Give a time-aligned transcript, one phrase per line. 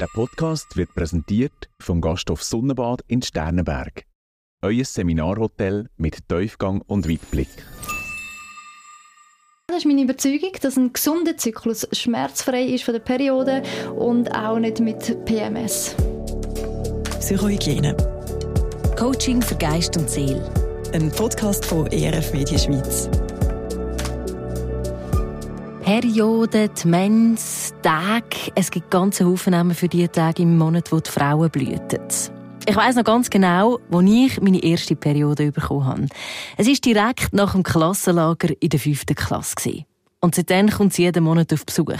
[0.00, 4.06] Der Podcast wird präsentiert vom Gasthof Sonnenbad in Sternenberg.
[4.62, 7.50] Euer Seminarhotel mit Tiefgang und Weitblick.
[9.66, 13.62] Das ist meine Überzeugung, dass ein gesunder Zyklus schmerzfrei ist von der Periode
[13.94, 15.94] und auch nicht mit PMS.
[17.18, 17.94] Psychohygiene.
[18.98, 20.50] Coaching für Geist und Seele.
[20.94, 23.10] Ein Podcast von ERF Media Schweiz.
[25.90, 28.22] Periode, die Mens, Tag.
[28.54, 32.06] Es gibt ganze Haufen Namen für die Tage im Monat, wo die Frauen blühten.
[32.64, 36.06] Ich weiß noch ganz genau, wo ich meine erste Periode bekommen habe.
[36.56, 39.84] Es ist direkt nach dem Klassenlager in der fünften Klasse.
[40.20, 41.98] Und seitdem kommt sie jeden Monat auf Besuch.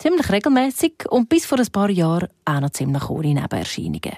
[0.00, 4.16] Ziemlich regelmäßig und bis vor ein paar Jahren auch noch ziemlich ohne Nebenerscheinungen.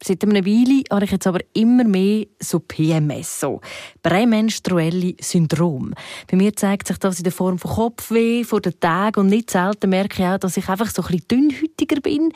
[0.00, 3.60] Seit einer Weile habe ich jetzt aber immer mehr so PMS, so
[4.02, 5.92] prämenstruelle Syndrom.
[6.30, 9.50] Bei mir zeigt sich das in der Form von Kopfweh vor den Tagen und nicht
[9.50, 12.32] selten merke ich auch, dass ich einfach so ein bisschen dünnhütiger bin.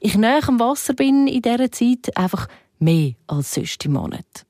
[0.00, 4.46] Ich näher am Wasser bin in dieser Zeit einfach mehr als sonst im Monat.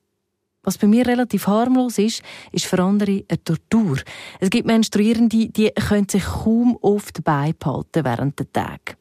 [0.63, 3.97] Was bei mir relativ harmlos ist, ist für andere eine Tortur.
[4.39, 8.95] Es gibt Menstruierende, die können sich kaum oft beibehalten während der Tage.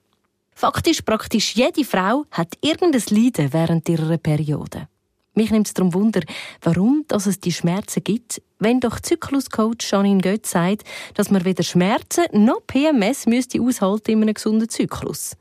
[0.65, 4.89] Faktisch praktisch jede Frau hat irgendein Leiden während ihrer Periode.
[5.35, 6.23] Mich nimmt es darum Wunder,
[6.63, 11.63] warum dass es die Schmerzen gibt, wenn doch Zykluscoach Janine Götz sagt, dass man weder
[11.63, 15.37] Schmerzen noch PMS müsste aushalten in einem gesunden Zyklus.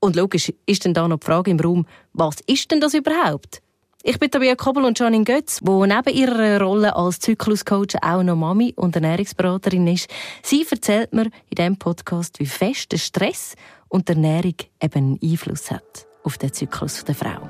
[0.00, 3.60] Und logisch ist dann da noch die Frage im Raum, was ist denn das überhaupt?
[4.04, 8.36] Ich bin Tabea Kobel und Janine Götz, die neben ihrer Rolle als Zykluscoach auch noch
[8.36, 10.08] Mami und Ernährungsberaterin ist.
[10.42, 13.54] Sie erzählt mir in diesem Podcast, wie fest der Stress
[13.88, 17.48] und die Ernährung eben einen Einfluss hat auf den Zyklus der Frau.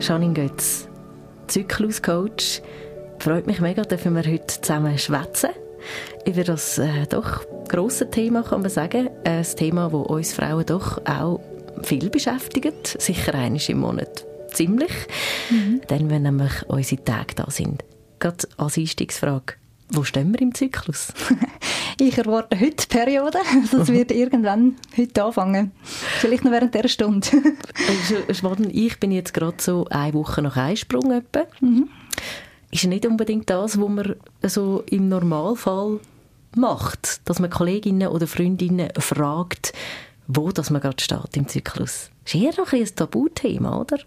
[0.00, 0.88] Janine Götz,
[1.48, 2.62] Zykluscoach.
[3.18, 5.50] Freut mich mega, dürfen wir heute zusammen schwätzen
[6.26, 9.08] über das äh, doch grosse Thema, kann man sagen.
[9.24, 11.40] Ein Thema, das uns Frauen doch auch
[11.82, 13.00] viel beschäftigt.
[13.00, 14.92] Sicher einmal im Monat ziemlich.
[15.50, 15.80] Mhm.
[15.88, 17.84] Dann, wenn nämlich unsere Tage da sind.
[18.18, 19.54] Gerade als Einstiegsfrage.
[19.90, 21.12] Wo stehen wir im Zyklus?
[22.00, 23.38] ich erwarte heute die Periode.
[23.62, 25.72] Also es wird irgendwann heute anfangen.
[25.82, 27.28] Vielleicht noch während dieser Stunde.
[28.72, 31.10] ich bin jetzt gerade so eine Woche nach Einsprung.
[31.10, 31.46] Etwa.
[31.60, 31.88] Mhm.
[32.70, 36.00] Ist nicht unbedingt das, was man so im Normalfall
[36.54, 37.26] macht.
[37.26, 39.72] Dass man Kolleginnen oder Freundinnen fragt,
[40.26, 42.10] wo das man gerade steht im Zyklus.
[42.24, 43.98] Das ist eher noch ein Tabuthema, oder?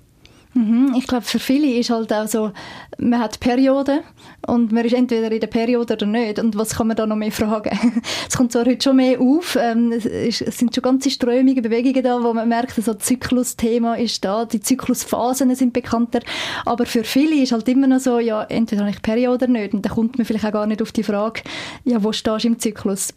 [0.54, 2.52] Mhm, ich glaube, für viele ist halt auch so,
[2.98, 4.02] man hat Perioden
[4.46, 6.40] und man ist entweder in der Periode oder nicht.
[6.40, 8.02] Und was kann man da noch mehr fragen?
[8.28, 12.22] es kommt zwar heute schon mehr auf, ähm, es, sind schon ganze Strömungen, Bewegungen da,
[12.22, 16.20] wo man merkt, so das Zyklusthema ist da, die Zyklusphasen sind bekannter.
[16.66, 19.74] Aber für viele ist halt immer noch so, ja, entweder habe ich Periode oder nicht.
[19.74, 21.44] Und dann kommt man vielleicht auch gar nicht auf die Frage,
[21.86, 23.14] ja, wo stehst du im Zyklus?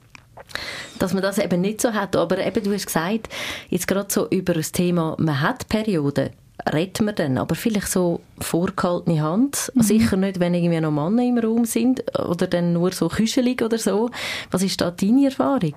[1.01, 2.15] dass man das eben nicht so hat.
[2.15, 3.29] Aber eben, du hast gesagt,
[3.71, 6.31] jetzt gerade so über das Thema, man hat Perioden,
[6.73, 9.83] redet man dann, aber vielleicht so vorgehaltene Hand, mhm.
[9.83, 13.79] sicher nicht, wenn irgendwie noch Männer im Raum sind oder dann nur so küschelig oder
[13.79, 14.11] so.
[14.51, 15.75] Was ist da deine Erfahrung?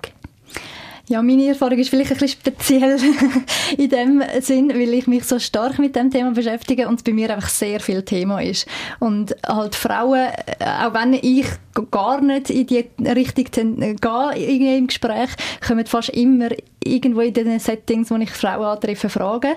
[1.08, 2.98] Ja, meine Erfahrung ist vielleicht ein bisschen speziell
[3.78, 7.14] in dem Sinn, weil ich mich so stark mit dem Thema beschäftige und es bei
[7.14, 8.66] mir einfach sehr viel Thema ist.
[8.98, 11.46] Und halt Frauen, äh, auch wenn ich
[11.90, 15.30] gar nicht in die Richtung gehe im Gespräch,
[15.66, 16.50] kommen fast immer
[16.84, 19.54] irgendwo in den Settings, wo ich Frauen antreffe, Fragen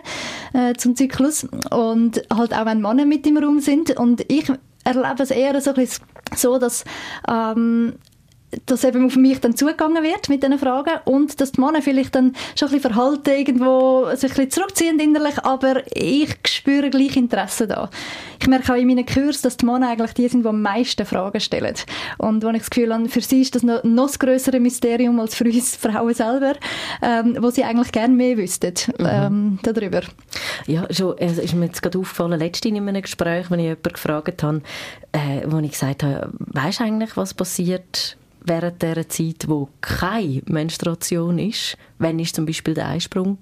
[0.53, 1.45] äh, zum Zyklus.
[1.69, 3.91] Und halt auch wenn Männer mit im Raum sind.
[3.97, 4.49] Und ich
[4.85, 5.73] erlebe es eher so,
[6.33, 6.85] so dass
[7.27, 7.95] ähm,
[8.65, 12.15] dass eben auf mich dann zugegangen wird mit diesen Fragen und dass die Männer vielleicht
[12.15, 17.15] dann schon ein bisschen verhalten, irgendwo sich ein bisschen zurückziehen innerlich, aber ich spüre gleich
[17.15, 17.89] Interesse da.
[18.41, 21.05] Ich merke auch in meinen Kursen, dass die Männer eigentlich die sind, die am meisten
[21.05, 21.75] Fragen stellen.
[22.17, 25.19] Und wenn ich das Gefühl habe, für sie ist das noch, noch das größere Mysterium
[25.19, 26.53] als für uns Frauen selber,
[27.01, 29.05] ähm, wo sie eigentlich gerne mehr wüssten mhm.
[29.05, 30.01] ähm, darüber.
[30.67, 33.93] Ja, schon, es ist mir jetzt gerade aufgefallen, letztens in einem Gespräch, wenn ich jemanden
[33.93, 34.61] gefragt habe,
[35.11, 40.41] äh, wo ich gesagt habe, weisst du eigentlich, was passiert, während der Zeit, wo keine
[40.45, 43.37] Menstruation ist, wenn ist zum Beispiel der Eisprung,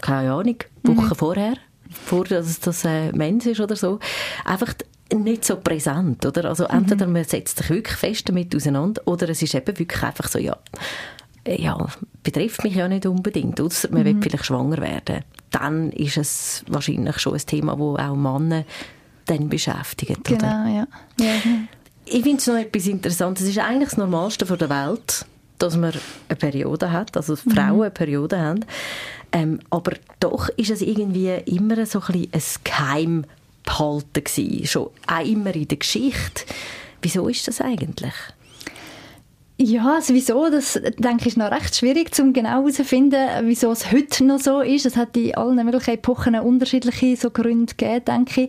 [0.00, 1.14] keine Ahnung, Wochen mhm.
[1.14, 1.56] vorher,
[1.90, 3.98] vor dass das äh, Mens ist oder so,
[4.44, 4.74] einfach
[5.12, 6.46] nicht so präsent, oder?
[6.46, 6.78] Also mhm.
[6.78, 10.38] entweder man setzt sich wirklich fest damit auseinander oder es ist eben wirklich einfach so,
[10.38, 10.56] ja,
[11.46, 11.76] ja,
[12.22, 14.06] betrifft mich ja nicht unbedingt, außer man mhm.
[14.06, 15.24] will vielleicht schwanger werden.
[15.50, 18.64] Dann ist es wahrscheinlich schon ein Thema, wo auch Männer
[19.26, 20.24] dann beschäftigt.
[20.24, 20.68] Genau, oder?
[20.68, 20.86] ja.
[21.20, 21.34] ja
[22.12, 23.44] ich finde es noch etwas Interessantes.
[23.44, 25.24] Es ist eigentlich das Normalste der Welt,
[25.58, 25.92] dass man
[26.28, 27.82] eine Periode hat, also dass Frauen mhm.
[27.82, 28.64] eine Periode haben.
[29.32, 35.54] Ähm, aber doch ist es irgendwie immer so ein, ein Geheimbehalten gewesen, schon auch immer
[35.54, 36.44] in der Geschichte.
[37.00, 38.14] Wieso ist das eigentlich?
[39.64, 44.24] Ja, sowieso, das denke ich ist noch recht schwierig, um genau herauszufinden, wieso es heute
[44.24, 44.86] noch so ist.
[44.86, 48.48] Es hat in allen möglichen Epochen unterschiedliche so Gründe gegeben, denke ich.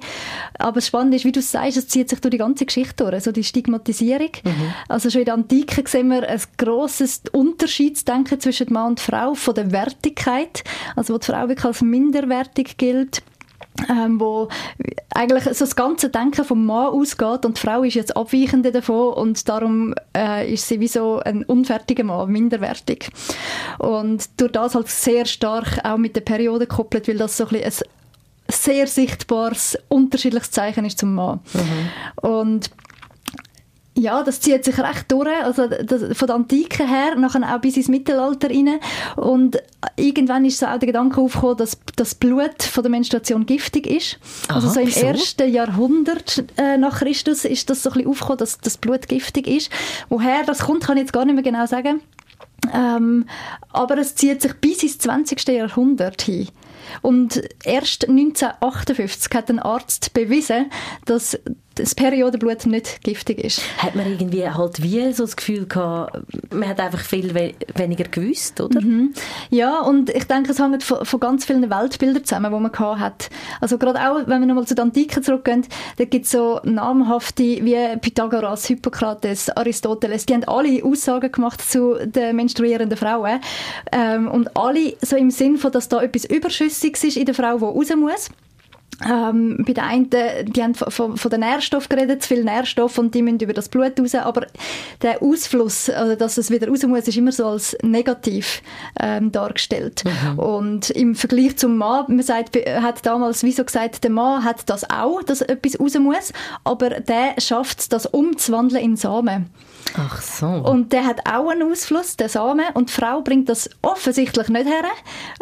[0.58, 3.24] Aber das Spannende ist, wie du sagst, es zieht sich durch die ganze Geschichte durch,
[3.24, 4.32] so die Stigmatisierung.
[4.44, 4.74] Mhm.
[4.90, 9.54] Also schon in der Antike sehen wir ein grosses Unterschiedsdenken zwischen Mann und Frau von
[9.54, 10.64] der Wertigkeit,
[10.96, 13.22] also wo die Frau wirklich als minderwertig gilt
[13.90, 14.50] ähm, wo
[15.14, 19.14] eigentlich so das ganze Denken vom Mann ausgeht und die Frau ist jetzt abweichende davon
[19.14, 23.10] und darum äh, ist sie wie so ein unfertiger Mann, minderwertig.
[23.80, 27.64] Und durch das halt sehr stark auch mit der Periode gekoppelt, weil das so ein,
[27.64, 27.72] ein
[28.48, 31.40] sehr sichtbares, unterschiedliches Zeichen ist zum Mann.
[31.54, 32.30] Mhm.
[32.30, 32.72] Und
[33.96, 37.78] ja, das zieht sich recht durch, also das, von der Antike her, nachher auch bis
[37.78, 38.80] ins Mittelalter rein.
[39.16, 39.62] Und
[39.96, 44.18] irgendwann ist so auch der Gedanke aufgekommen, dass das Blut von der Menstruation giftig ist.
[44.48, 45.06] Aha, also so im wieso?
[45.06, 49.48] ersten Jahrhundert äh, nach Christus ist das so ein bisschen aufgekommen, dass das Blut giftig
[49.48, 49.70] ist.
[50.10, 52.02] Woher das kommt, kann ich jetzt gar nicht mehr genau sagen.
[52.74, 53.26] Ähm,
[53.72, 55.48] aber es zieht sich bis ins 20.
[55.50, 56.48] Jahrhundert hin.
[57.02, 60.72] Und erst 1958 hat ein Arzt bewiesen,
[61.06, 61.38] dass
[61.76, 63.62] das Periodenblut nicht giftig ist.
[63.78, 66.22] Hat man irgendwie halt wie so das Gefühl gehabt,
[66.52, 68.82] man hat einfach viel we weniger gewusst, oder?
[68.82, 69.14] Mhm.
[69.50, 73.00] Ja, und ich denke, es hängt von, von, ganz vielen Weltbildern zusammen, die man gehabt
[73.00, 73.30] hat.
[73.62, 75.66] Also gerade auch, wenn wir nochmal zu der Antike zurückgehen,
[75.98, 81.96] da gibt es so namhafte wie Pythagoras, Hippokrates, Aristoteles, die haben alle Aussagen gemacht zu
[82.06, 83.40] den menstruierenden Frauen
[83.92, 87.58] ähm, und alle so im Sinn von, dass da etwas Überschüssiges ist in der Frau,
[87.58, 88.30] die raus muss.
[89.10, 93.14] Ähm, bei den einen, die haben von, von den Nährstoffen geredet, zu viel Nährstoff und
[93.16, 94.48] die müssen über das Blut raus, aber
[95.02, 98.62] der Ausfluss, also dass es wieder raus muss, ist immer so als negativ
[99.00, 100.04] ähm, dargestellt.
[100.06, 100.40] Mhm.
[100.40, 104.90] Und im Vergleich zum Mann, man sagt, hat damals wieso gesagt, der Mann hat das
[104.90, 109.50] auch, dass etwas raus muss, aber der schafft es, das umzuwandeln in Samen.
[109.96, 110.48] Ach so.
[110.48, 114.68] Und der hat auch einen Ausfluss, der Samen, und die Frau bringt das offensichtlich nicht
[114.68, 114.84] her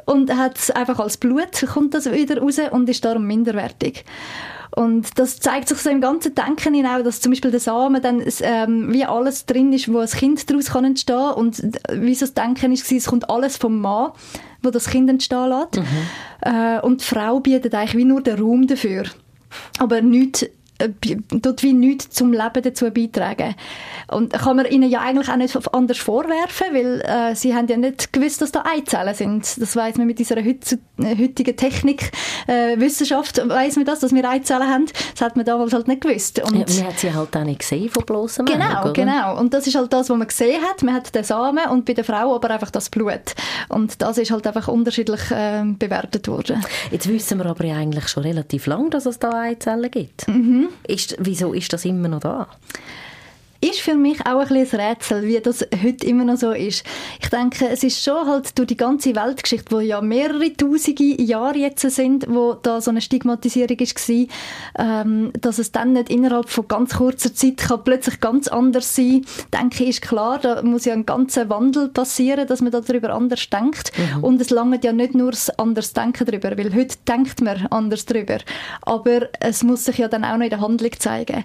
[0.06, 4.06] und hat es einfach als Blut, kommt das wieder raus und ist darum minderwertig.
[4.74, 8.24] Und das zeigt sich so im ganzen Denken hinaus, dass zum Beispiel der Samen dann
[8.40, 11.62] ähm, wie alles drin ist, wo ein Kind daraus kann entstehen und
[11.92, 14.12] wie so das Denken ist, es kommt alles vom Mann,
[14.64, 15.78] wo das Kind entstehen lässt.
[15.78, 15.86] Mhm.
[16.42, 19.04] Äh, und die Frau bietet eigentlich wie nur den Raum dafür.
[19.78, 20.46] Aber nichts
[21.32, 23.56] dort wie nichts zum Leben dazu beitragen.
[24.10, 27.78] Und kann man ihnen ja eigentlich auch nicht anders vorwerfen, weil äh, sie haben ja
[27.78, 29.62] nicht gewusst, dass da Eizellen sind.
[29.62, 32.12] Das weiß man mit dieser heutigen Technik,
[32.48, 34.86] äh, Wissenschaft weiß man das, dass wir Eizellen haben.
[35.14, 36.40] Das hat man damals halt nicht gewusst.
[36.40, 39.40] Und ja, man hat sie halt auch nicht gesehen von bloßem Genau, Auge, genau.
[39.40, 40.84] Und das ist halt das, was man gesehen hat.
[40.84, 43.36] Man hat den Samen und bei der Frau aber einfach das Blut.
[43.70, 46.64] Und das ist halt einfach unterschiedlich äh, bewertet worden.
[46.92, 50.28] Jetzt wissen wir aber eigentlich schon relativ lange, dass es da Eizellen gibt.
[50.28, 50.70] Mhm.
[50.88, 52.48] Ist, wieso ist das immer noch da?
[53.62, 56.84] Ist für mich auch ein bisschen ein Rätsel, wie das heute immer noch so ist.
[57.22, 61.58] Ich denke, es ist schon halt durch die ganze Weltgeschichte, wo ja mehrere tausende Jahre
[61.58, 64.26] jetzt sind, wo da so eine Stigmatisierung war,
[64.80, 69.26] ähm, dass es dann nicht innerhalb von ganz kurzer Zeit kann plötzlich ganz anders sein
[69.54, 73.50] denke ich, ist klar, da muss ja ein ganzer Wandel passieren, dass man darüber anders
[73.50, 73.92] denkt.
[73.98, 74.24] Mhm.
[74.24, 78.06] Und es langt ja nicht nur das anders Denken darüber, weil heute denkt man anders
[78.06, 78.38] darüber.
[78.82, 81.44] Aber es muss sich ja dann auch noch in der Handlung zeigen.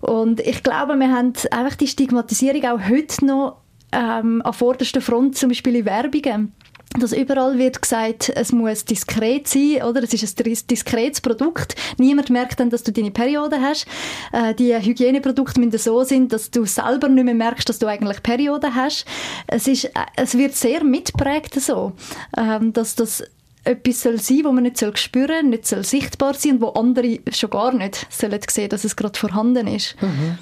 [0.00, 3.56] Und ich glaube, wir haben einfach die Stigmatisierung auch heute noch
[3.92, 6.52] ähm, an vorderster Front, zum Beispiel in Werbungen
[6.98, 10.02] dass überall wird gesagt, es muss diskret sein, oder?
[10.02, 11.76] Es ist ein diskretes Produkt.
[11.98, 13.86] Niemand merkt dann, dass du deine Periode hast.
[14.32, 18.22] Äh, die Hygieneprodukte müssen so sein, dass du selber nicht mehr merkst, dass du eigentlich
[18.24, 19.04] Periode hast.
[19.46, 21.92] Es ist, äh, es wird sehr mitprägt so,
[22.36, 23.22] ähm, dass das
[23.64, 27.20] etwas soll sein, wo man nicht soll spüren, nicht soll sichtbar sein und wo andere
[27.30, 30.00] schon gar nicht sollen sehen, dass es gerade vorhanden ist.
[30.00, 30.38] Mhm.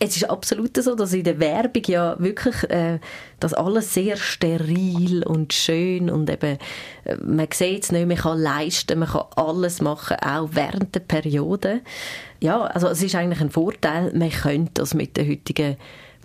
[0.00, 2.98] Es ist absolut so, dass in der Werbung ja wirklich äh,
[3.38, 6.58] das alles sehr steril und schön und eben
[7.04, 11.00] äh, man sieht es nicht, man kann leisten, man kann alles machen, auch während der
[11.00, 11.82] Periode.
[12.40, 15.76] Ja, also es ist eigentlich ein Vorteil, man könnte das mit der heutigen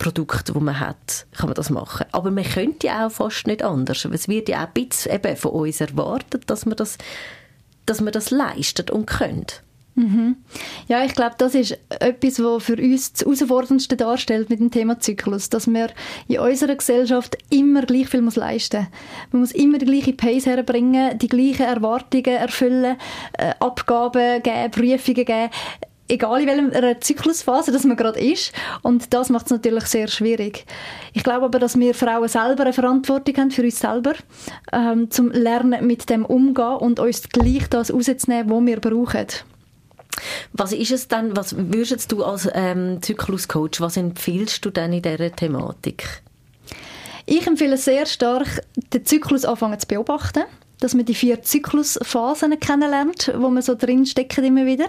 [0.03, 2.05] Produkt, das man hat, kann man das machen.
[2.11, 4.03] Aber man könnte ja auch fast nicht anders.
[4.05, 6.97] Es wird ja auch ein bisschen eben von uns erwartet, dass man das,
[7.85, 9.55] dass man das leistet und könnte.
[9.95, 10.37] Mhm.
[10.87, 14.99] Ja, ich glaube, das ist etwas, was für uns das Herausforderndste darstellt mit dem Thema
[14.99, 15.89] Zyklus, dass man
[16.27, 18.87] in unserer Gesellschaft immer gleich viel muss leisten
[19.31, 22.97] Man muss immer die gleiche Pace herbringen, die gleichen Erwartungen erfüllen,
[23.37, 25.49] äh, Abgaben geben, Prüfungen geben
[26.07, 28.53] egal in welcher Zyklusphase das man gerade ist.
[28.81, 30.65] Und das macht es natürlich sehr schwierig.
[31.13, 34.13] Ich glaube aber, dass wir Frauen selber eine Verantwortung haben für uns selber,
[34.71, 39.27] ähm, zum Lernen mit dem umgehen und uns gleich das rauszunehmen, was wir brauchen.
[40.53, 45.01] Was ist es dann, was würdest du als ähm, Zykluscoach, was empfiehlst du denn in
[45.01, 46.21] dieser Thematik?
[47.25, 50.43] Ich empfehle sehr stark, den Zyklus anfangen zu beobachten
[50.79, 54.87] dass man die vier Zyklusphasen kennenlernt, wo man so drin steckt immer wieder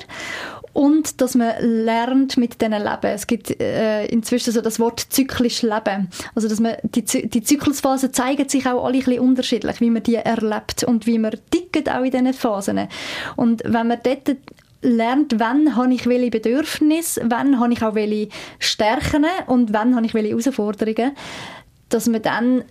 [0.75, 3.07] und dass man lernt mit denen leben.
[3.07, 6.11] Es gibt äh, inzwischen so das Wort zyklisch leben.
[6.35, 10.02] Also dass man die, die Zyklusphasen zeigen sich auch alle ein bisschen unterschiedlich, wie man
[10.02, 12.88] die erlebt und wie man tickt auch in diesen Phasen.
[13.37, 14.37] Und wenn man dort
[14.83, 18.28] lernt, wann habe ich welche Bedürfnisse, wann habe ich auch welche
[18.59, 21.12] Stärken und wann habe ich welche Herausforderungen,
[21.88, 22.64] dass man dann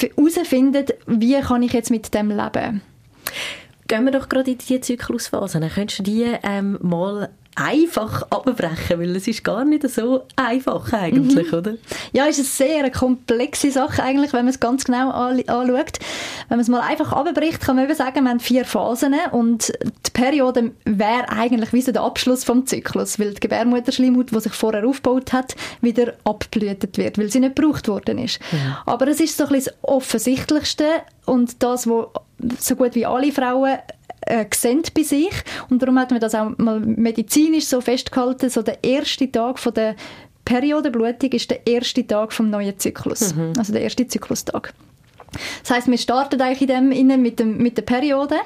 [0.00, 2.80] herausfindet, wie kann ich jetzt mit dem leben.
[3.88, 5.60] Gehen wir doch gerade in die Zyklusphase.
[5.74, 11.50] Könntest du die ähm, mal einfach abbrechen, weil es ist gar nicht so einfach eigentlich,
[11.50, 11.58] mhm.
[11.58, 11.74] oder?
[12.12, 15.98] Ja, es ist eine sehr komplexe Sache eigentlich, wenn man es ganz genau anschaut.
[16.48, 19.72] Wenn man es mal einfach abbricht, kann man eben sagen, wir haben vier Phasen und
[20.06, 24.52] die Periode wäre eigentlich wie so der Abschluss vom Zyklus, weil die Gebärmutterschleimhaut, die sich
[24.52, 28.40] vorher aufgebaut hat, wieder abblütet wird, weil sie nicht gebraucht worden ist.
[28.52, 28.76] Mhm.
[28.86, 30.84] Aber es ist so ein bisschen das Offensichtlichste
[31.26, 32.06] und das, was
[32.60, 33.78] so gut wie alle Frauen
[34.28, 35.32] äh, sehen bei sich.
[35.70, 39.74] Und darum hat man das auch mal medizinisch so festgehalten, so der erste Tag von
[39.74, 39.96] der
[40.44, 43.34] Periodenblutung ist der erste Tag vom neuen Zyklus.
[43.34, 43.52] Mhm.
[43.58, 44.72] Also der erste Zyklustag.
[45.62, 48.36] Das heißt, wir starten eigentlich in dem innen mit, dem, mit der Periode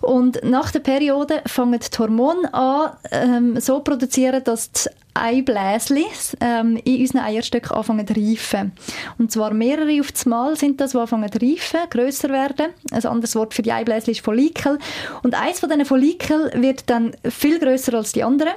[0.00, 6.04] und nach der Periode fangen die Hormone an, ähm, so produzieren, dass die Eibläschen
[6.40, 8.72] ähm, in unseren Eierstöcken anfangen zu reifen.
[9.18, 12.68] Und zwar mehrere auf Mal sind das, die anfangen zu reifen, grösser werden.
[12.90, 14.78] Ein anderes Wort für die Eibläschen ist Follikel.
[15.22, 18.52] Und eins von diesen Follikel wird dann viel grösser als die anderen.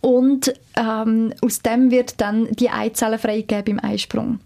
[0.00, 4.40] Und ähm, aus dem wird dann die Eizelle freigegeben im Eisprung.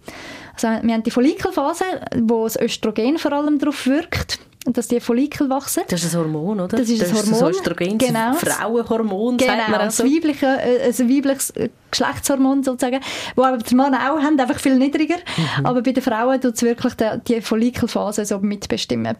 [0.55, 1.85] Also wir haben die Follikelphase,
[2.17, 5.83] wo das Östrogen vor allem darauf wirkt dass die Follikel wachsen.
[5.89, 6.79] Das ist ein Hormon, oder?
[6.79, 7.33] Das ist das ein Hormon.
[7.33, 8.33] Das Östrogen, genau.
[8.33, 9.53] Frauenhormon, genau.
[9.53, 10.05] sagt man auch so.
[10.05, 13.01] Weibliche, äh, ein weibliches äh, Geschlechtshormon sozusagen,
[13.37, 15.17] wo aber die Männer auch haben, einfach viel niedriger.
[15.17, 15.67] Mhm.
[15.67, 19.17] Aber bei den Frauen tut es wirklich die, die Follikelphase so mitbestimmen.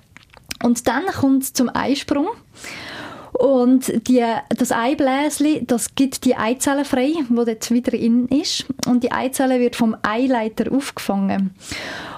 [0.63, 2.29] Und dann kommt es zum Eisprung.
[3.39, 8.65] Und die, das Eibläschen, das gibt die Eizelle frei, wo dort wieder in ist.
[8.87, 11.55] Und die Eizelle wird vom Eileiter aufgefangen.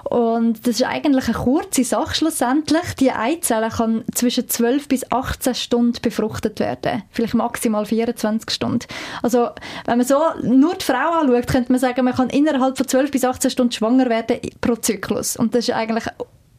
[0.05, 2.95] Und das ist eigentlich eine kurze Sache schlussendlich.
[3.01, 7.03] Die Eizelle kann zwischen 12 bis 18 Stunden befruchtet werden.
[7.11, 8.87] Vielleicht maximal 24 Stunden.
[9.23, 9.49] Also,
[9.87, 13.11] wenn man so nur die Frau anschaut, könnte man sagen, man kann innerhalb von 12
[13.11, 15.37] bis 18 Stunden schwanger werden pro Zyklus.
[15.37, 16.05] Und das ist eigentlich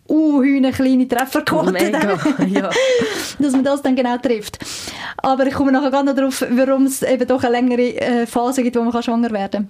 [0.10, 1.72] uh, eine kleine Trefferquote.
[1.72, 2.70] Mega, ja.
[3.40, 4.60] dass man das dann genau trifft.
[5.18, 8.76] Aber ich komme nachher noch darauf, warum es eben doch eine längere äh, Phase gibt,
[8.76, 9.70] wo man schwanger werden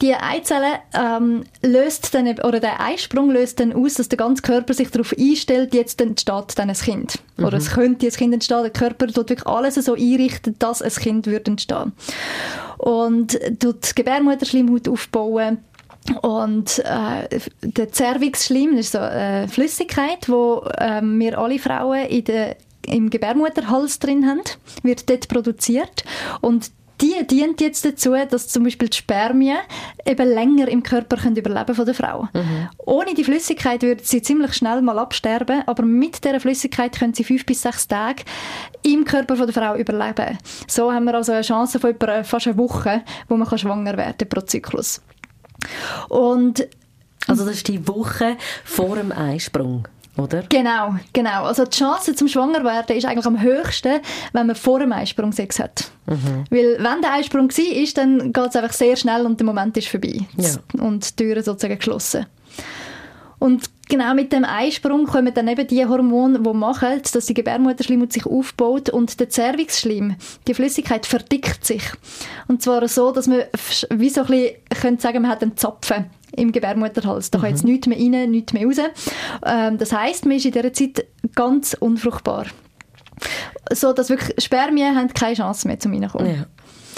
[0.00, 4.74] Die Eizelle ähm, löst dann, oder der Eisprung löst dann aus, dass der ganze Körper
[4.74, 7.18] sich darauf einstellt, jetzt entsteht dann ein Kind.
[7.36, 7.44] Mhm.
[7.44, 8.62] Oder es könnte ein Kind entstehen.
[8.62, 11.92] Der Körper tut wirklich alles so einrichten, dass ein Kind wird entstehen.
[12.78, 15.58] Und tut die Gebärmutterschleimhaut aufbauen,
[16.22, 22.56] und äh, der Cervixschleim ist so eine Flüssigkeit, wo äh, wir alle Frauen in der,
[22.86, 24.42] im Gebärmutterhals drin haben,
[24.82, 26.04] wird dort produziert
[26.40, 29.58] und die dient jetzt dazu, dass zum Beispiel die Spermien
[30.04, 32.28] eben länger im Körper können überleben von der Frau.
[32.32, 32.68] Mhm.
[32.78, 37.24] Ohne die Flüssigkeit würde sie ziemlich schnell mal absterben, aber mit der Flüssigkeit können sie
[37.24, 38.24] fünf bis sechs Tage
[38.82, 40.38] im Körper von der Frau überleben.
[40.66, 44.28] So haben wir also eine Chance von etwa fast einer Woche, wo man schwanger werden
[44.28, 45.00] pro Zyklus.
[46.08, 46.66] Und
[47.26, 49.86] also das ist die Woche vor dem Eisprung.
[50.16, 50.42] Oder?
[50.48, 51.44] Genau, genau.
[51.44, 54.00] Also die Chance zum Schwangerwerden ist eigentlich am höchsten,
[54.32, 55.92] wenn man vor dem Eisprung Sex hat.
[56.06, 56.44] Mhm.
[56.50, 59.76] Weil wenn der Eisprung war, ist, dann geht es einfach sehr schnell und der Moment
[59.76, 60.18] ist vorbei.
[60.36, 60.48] Ja.
[60.82, 62.26] Und die Türe sozusagen geschlossen.
[63.38, 68.12] Und genau mit dem Eisprung kommen dann eben die Hormone, die machen, dass die Gebärmutterschleimhaut
[68.12, 70.16] sich aufbaut und der Cervixschleim,
[70.46, 71.82] die Flüssigkeit verdickt sich.
[72.48, 73.42] Und zwar so, dass man
[73.90, 77.30] wie so ein bisschen, könnte sagen, man hat einen Zapfen im Gebärmutterhals.
[77.30, 77.42] Da mhm.
[77.42, 77.70] kann jetzt mhm.
[77.70, 78.76] nichts mehr rein, nichts mehr raus.
[79.46, 82.46] Ähm, das heisst, man ist in dieser Zeit ganz unfruchtbar.
[83.72, 86.36] So, dass wirklich Spermien haben keine Chance mehr zum Reinkommen.
[86.36, 86.46] Ja.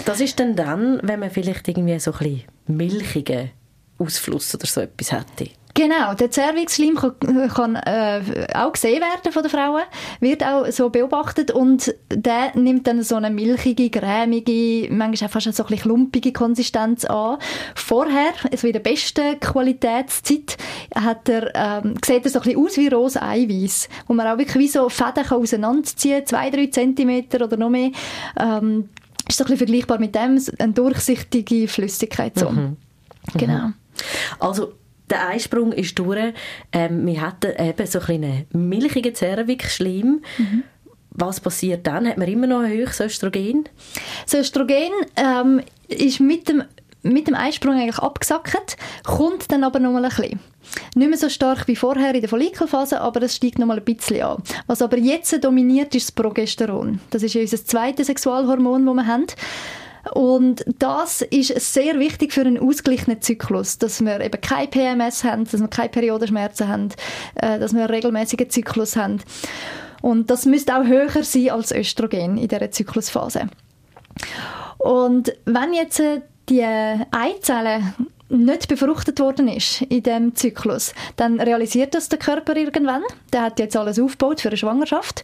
[0.05, 3.51] Das ist dann dann, wenn man vielleicht irgendwie so ein bisschen milchigen
[3.99, 5.51] Ausfluss oder so etwas hätte.
[5.73, 9.83] Genau, der Cervixschleim kann, kann äh, auch gesehen werden von den Frauen,
[10.19, 15.53] wird auch so beobachtet und der nimmt dann so eine milchige, cremige, manchmal auch fast
[15.53, 17.37] so ein bisschen klumpige Konsistenz an.
[17.75, 20.57] Vorher, also in der besten Qualitätszeit,
[20.95, 24.37] hat er, ähm, sieht er so ein bisschen aus wie rosa Eiweiß, wo man auch
[24.37, 27.91] wirklich wie so Fäden kann auseinanderziehen kann, zwei, drei Zentimeter oder noch mehr.
[28.39, 28.89] Ähm,
[29.27, 32.37] ist so ein bisschen vergleichbar mit dem, eine durchsichtige Flüssigkeit.
[32.37, 32.49] So.
[32.49, 32.77] Mhm.
[33.35, 33.67] Genau.
[33.67, 33.73] Mhm.
[34.39, 34.73] Also
[35.11, 36.33] der Eisprung ist durch.
[36.71, 40.21] Ähm, wir hatten eben so einen milchigen Cervix-Schleim.
[40.37, 40.63] Mhm.
[41.11, 42.07] was passiert dann?
[42.07, 43.67] Hat man immer noch ein höchstes Östrogen?
[44.23, 46.63] Das Östrogen ähm, ist mit dem,
[47.03, 50.39] mit dem Einsprung eigentlich abgesackt, kommt dann aber noch mal ein bisschen.
[50.95, 53.83] Nicht mehr so stark wie vorher in der Follikelphase, aber es steigt noch mal ein
[53.83, 54.41] bisschen an.
[54.67, 56.99] Was aber jetzt dominiert, ist das Progesteron.
[57.09, 59.25] Das ist unser zweites Sexualhormon, das wir haben.
[60.13, 65.45] Und das ist sehr wichtig für einen ausgeglichenen Zyklus, dass wir eben kein PMS haben,
[65.45, 66.89] dass wir keine Periodenschmerzen haben,
[67.35, 69.19] äh, dass wir einen regelmäßigen Zyklus haben.
[70.01, 73.47] Und das müsste auch höher sein als Östrogen in dieser Zyklusphase.
[74.79, 77.93] Und wenn jetzt äh, die Eizellen
[78.31, 83.03] nicht befruchtet worden ist in dem Zyklus, dann realisiert das der Körper irgendwann.
[83.33, 85.23] Der hat jetzt alles aufgebaut für eine Schwangerschaft,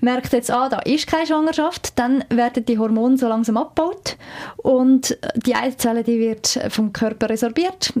[0.00, 4.16] merkt jetzt, ah, da ist keine Schwangerschaft, dann werden die Hormone so langsam abgebaut
[4.56, 7.92] und die Eizelle, die wird vom Körper resorbiert,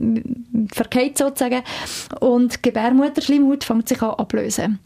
[0.72, 1.62] verkehrt sozusagen
[2.20, 4.78] und Gebärmutterschleimhaut fängt sich an ablösen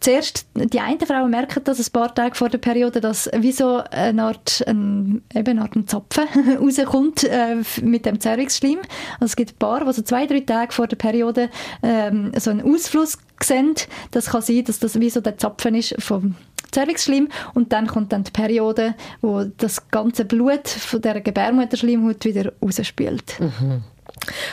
[0.00, 3.82] zuerst, die einen Frauen merken das ein paar Tage vor der Periode, dass wie so
[3.90, 6.24] eine Art, ein, eben eine Art ein Zapfen
[6.60, 8.78] rauskommt äh, mit dem Zervixschleim.
[9.14, 11.50] Also es gibt ein paar, die so zwei, drei Tage vor der Periode
[11.82, 13.74] ähm, so einen Ausfluss sehen.
[14.10, 16.34] Das kann sein, dass das wie so der Zapfen ist vom
[16.70, 22.52] Zervixschleim und dann kommt dann die Periode, wo das ganze Blut von der Gebärmutterschleimhaut wieder
[22.62, 23.40] rausspült.
[23.40, 23.82] Mhm.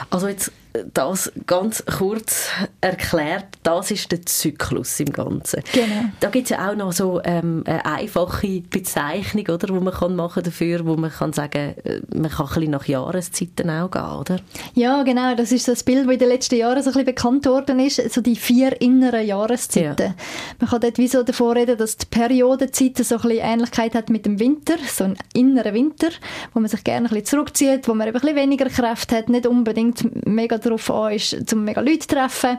[0.10, 0.52] Also jetzt
[0.94, 2.50] das ganz kurz
[2.82, 5.64] erklärt, das ist der Zyklus im Ganzen.
[5.74, 6.10] Genau.
[6.20, 10.16] Da gibt es ja auch noch so ähm, eine einfache Bezeichnung, oder, wo man kann
[10.16, 14.02] machen dafür, wo man kann sagen, äh, man kann ein bisschen nach Jahreszeiten auch gehen,
[14.02, 14.40] oder?
[14.74, 15.36] Ja, genau.
[15.36, 18.14] Das ist das Bild, das in den letzten Jahren so ein bisschen bekannt worden ist,
[18.14, 20.08] so die vier inneren Jahreszeiten.
[20.08, 20.16] Ja.
[20.60, 24.10] Man kann dort wie so davor reden, dass die Periodenzeit so ein bisschen Ähnlichkeit hat
[24.10, 26.10] mit dem Winter, so einen inneren Winter,
[26.54, 29.48] wo man sich gerne ein bisschen zurückzieht, wo man ein bisschen weniger Kraft hat, nicht
[29.48, 32.58] unbedingt mega darauf an ist, zum mega Leute zu treffen.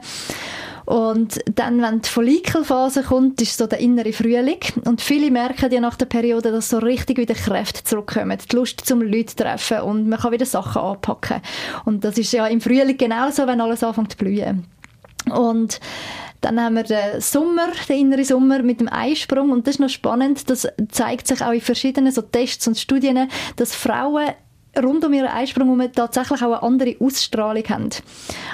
[0.86, 4.60] Und dann, wenn die Follikelphase kommt, ist so der innere Frühling.
[4.84, 8.38] Und viele merken ja nach der Periode, dass so richtig wieder Kräfte zurückkommen.
[8.50, 11.42] Die Lust zum Leute treffen und man kann wieder Sachen anpacken.
[11.84, 14.64] Und das ist ja im Frühling genauso, wenn alles anfängt zu blühen.
[15.28, 15.80] Und
[16.40, 19.50] dann haben wir den Sommer, den inneren Sommer mit dem Eisprung.
[19.50, 20.48] Und das ist noch spannend.
[20.48, 24.28] Das zeigt sich auch in verschiedenen so Tests und Studien, dass Frauen
[24.82, 27.90] rund um ihren Eisprung herum tatsächlich auch eine andere Ausstrahlung haben.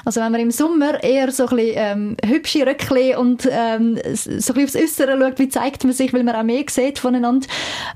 [0.05, 4.31] Also wenn man im Sommer eher so ein bisschen ähm, hübsche Röckchen und ähm, so
[4.31, 7.47] ein bisschen aufs Äußere schaut, wie zeigt man sich, weil man auch mehr sieht voneinander,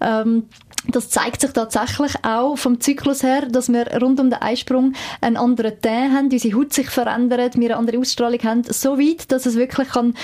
[0.01, 0.45] ähm,
[0.89, 5.37] das zeigt sich tatsächlich auch vom Zyklus her, dass wir rund um den Eisprung einen
[5.37, 9.47] anderen Teint haben, unsere Haut sich verändert, wir eine andere Ausstrahlung haben, so weit, dass
[9.47, 10.15] es wirklich kann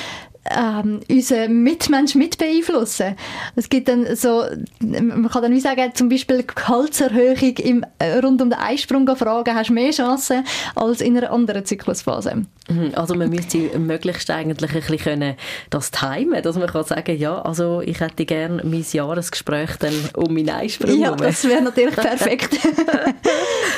[0.51, 3.17] ähm, unseren Mitmensch mit beeinflussen.
[3.55, 4.45] Es gibt dann so,
[4.81, 9.55] man kann dann wie sagen, zum Beispiel Gehaltserhöhung im, äh, rund um den Eisprung fragen,
[9.55, 12.45] hast du mehr Chancen als in einer anderen Zyklusphase.
[12.69, 15.35] Mhm, also man müsste möglichst eigentlich ein bisschen können
[15.71, 20.33] das timen, dass man kann sagen, ja, also ich hätte gerne mein Jahresgespräch dann um
[20.33, 22.51] meinen Eisprung Ja, das wäre natürlich perfekt.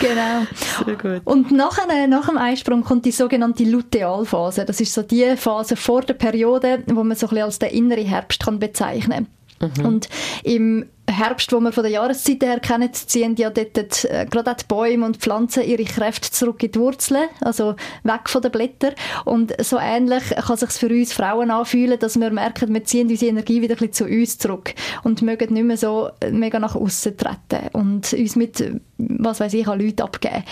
[0.00, 1.20] genau.
[1.24, 4.64] Und nachher, nach dem Eisprung kommt die sogenannte Lutealphase.
[4.64, 7.71] Das ist so die Phase vor der Periode, wo man so ein bisschen als den
[7.71, 9.27] inneren Herbst kann bezeichnen
[9.59, 9.73] kann.
[9.79, 9.87] Mhm.
[9.87, 10.09] Und
[10.43, 14.57] im Herbst, wo wir von der Jahreszeit her kennen, ziehen ja dort äh, gerade auch
[14.57, 18.95] die Bäume und Pflanzen ihre Kräfte zurück in die Wurzeln, also weg von den Blättern.
[19.25, 23.31] Und so ähnlich kann sich für uns Frauen anfühlen, dass wir merken, wir ziehen unsere
[23.31, 27.17] Energie wieder ein bisschen zu uns zurück und mögen nicht mehr so mega nach außen
[27.17, 30.45] treten und uns mit, was weiß ich, an Leute abgeben.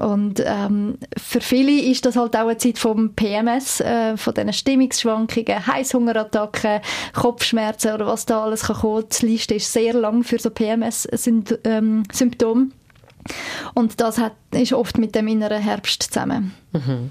[0.00, 4.52] Und ähm, für viele ist das halt auch eine Zeit vom PMS, äh, von diesen
[4.52, 6.80] Stimmungsschwankungen, Heißhungerattacken,
[7.14, 9.04] Kopfschmerzen oder was da alles kann kommen.
[9.20, 12.68] Die Liste ist sehr lang für so PMS-Symptome.
[13.74, 16.54] Und das hat, ist oft mit dem inneren Herbst zusammen.
[16.72, 17.10] Mhm.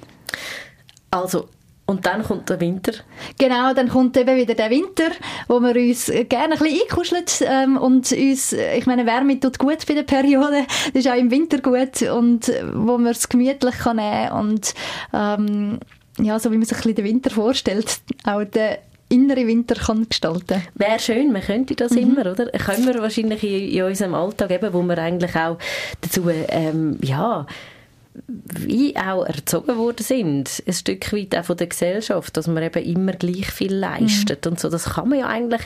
[1.12, 1.48] Also
[1.86, 2.94] und dann kommt der Winter?
[3.38, 5.12] Genau, dann kommt eben wieder der Winter,
[5.50, 9.86] wo wir uns gerne ein bisschen einkuscheln ähm, und uns, ich meine, Wärme tut gut
[9.86, 13.98] bei der Periode, das ist auch im Winter gut und wo man es gemütlich kann
[13.98, 14.74] nehmen und
[15.14, 15.80] ähm,
[16.20, 18.80] ja, so wie man sich ein bisschen den Winter vorstellt, auch der
[19.14, 21.98] innere Winter kann gestalten Wäre schön, man könnte das mhm.
[21.98, 22.48] immer, oder?
[22.48, 25.58] Können wir wahrscheinlich in, in, unserem Alltag eben, wo wir eigentlich auch
[26.02, 27.46] dazu, ähm, ja,
[28.60, 32.84] wie auch erzogen worden sind, ein Stück weit auch von der Gesellschaft, dass man eben
[32.84, 34.52] immer gleich viel leistet mhm.
[34.52, 35.64] und so, das kann man ja eigentlich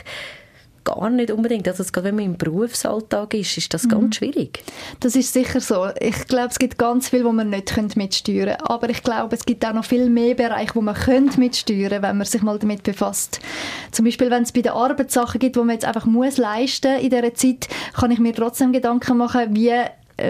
[0.84, 1.66] gar nicht unbedingt.
[1.68, 3.88] Also gerade wenn man im Berufsalltag ist, ist das mhm.
[3.90, 4.62] ganz schwierig.
[5.00, 5.88] Das ist sicher so.
[6.00, 8.70] Ich glaube, es gibt ganz viel, wo man nicht mitsteuern könnte.
[8.70, 12.02] Aber ich glaube, es gibt auch noch viel mehr Bereiche, wo man könnte mitsteuern könnte,
[12.02, 13.40] wenn man sich mal damit befasst.
[13.92, 17.10] Zum Beispiel, wenn es bei den Arbeitssachen gibt, wo man jetzt einfach muss leisten in
[17.10, 19.72] dieser Zeit, kann ich mir trotzdem Gedanken machen, wie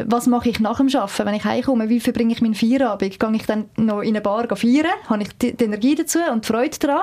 [0.07, 3.19] was mache ich nach dem Arbeiten, wenn ich heimkomme, wie verbringe ich meinen Feierabend?
[3.19, 4.87] Gehe ich dann noch in eine Bar feiern?
[5.09, 7.03] Habe ich die, Energie dazu und die Freude daran?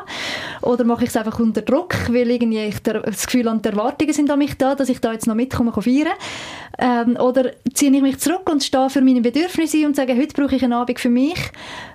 [0.62, 3.70] Oder mache ich es einfach unter Druck, weil irgendwie ich der, das Gefühl habe, die
[3.70, 6.14] Erwartungen sind an mich da, dass ich da jetzt noch mitkomme, feiern?
[6.78, 10.56] Ähm, oder ziehe ich mich zurück und stehe für meine Bedürfnisse und sage, heute brauche
[10.56, 11.40] ich einen Abend für mich,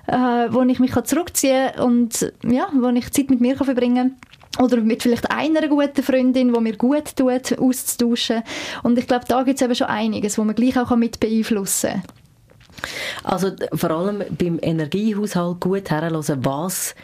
[0.07, 4.31] äh, wo ich mich zurückziehen kann und ja, wo ich Zeit mit mir verbringen kann
[4.59, 8.43] oder mit vielleicht einer guten Freundin, wo mir gut tut, auszutauschen.
[8.83, 11.91] Und ich glaube, da gibt es eben schon einiges, wo man gleich auch mit beeinflussen
[11.91, 12.03] kann.
[13.23, 16.95] Also vor allem beim Energiehaushalt gut herhören, was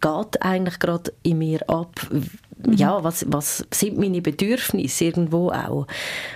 [0.00, 1.94] geht eigentlich gerade in mir ab?
[2.10, 2.72] Mhm.
[2.74, 5.86] Ja, was, was sind meine Bedürfnisse irgendwo auch?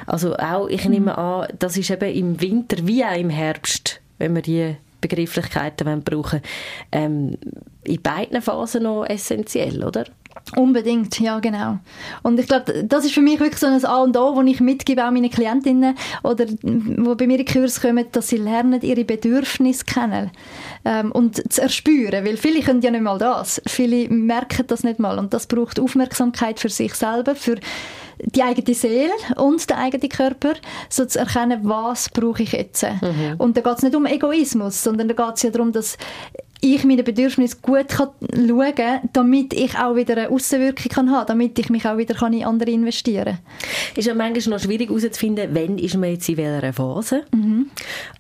[0.07, 1.19] Also auch, ich nehme mhm.
[1.19, 6.41] an, das ist eben im Winter wie auch im Herbst, wenn wir die Begrifflichkeiten brauchen,
[6.91, 7.39] ähm,
[7.85, 10.05] in beiden Phasen noch essentiell, oder?
[10.57, 11.79] Unbedingt, ja genau.
[12.23, 14.61] Und ich glaube, das ist für mich wirklich so ein A und O, wo ich
[14.61, 19.05] mitgebe auch meine Klientinnen oder wo bei mir in Kurs kommen, dass sie lernen, ihre
[19.05, 20.31] Bedürfnisse kennen
[20.85, 23.61] ähm, und zu erspüren, weil viele können ja nicht mal das.
[23.67, 27.57] Viele merken das nicht mal und das braucht Aufmerksamkeit für sich selber, für
[28.21, 30.55] die eigene Seele und der eigene Körper,
[30.89, 32.83] so zu erkennen, was brauche ich jetzt.
[32.83, 33.35] Mhm.
[33.39, 35.97] Und da geht es nicht um Egoismus, sondern da geht es ja darum, dass
[36.61, 41.27] ich meine Bedürfnisse gut kann schauen kann, damit ich auch wieder eine Außenwirkung kann haben
[41.27, 43.39] damit ich mich auch wieder kann in andere investieren kann.
[43.95, 47.25] Ist ja manchmal noch schwierig herauszufinden, wann ist man jetzt in welcher Phase.
[47.33, 47.71] Mhm.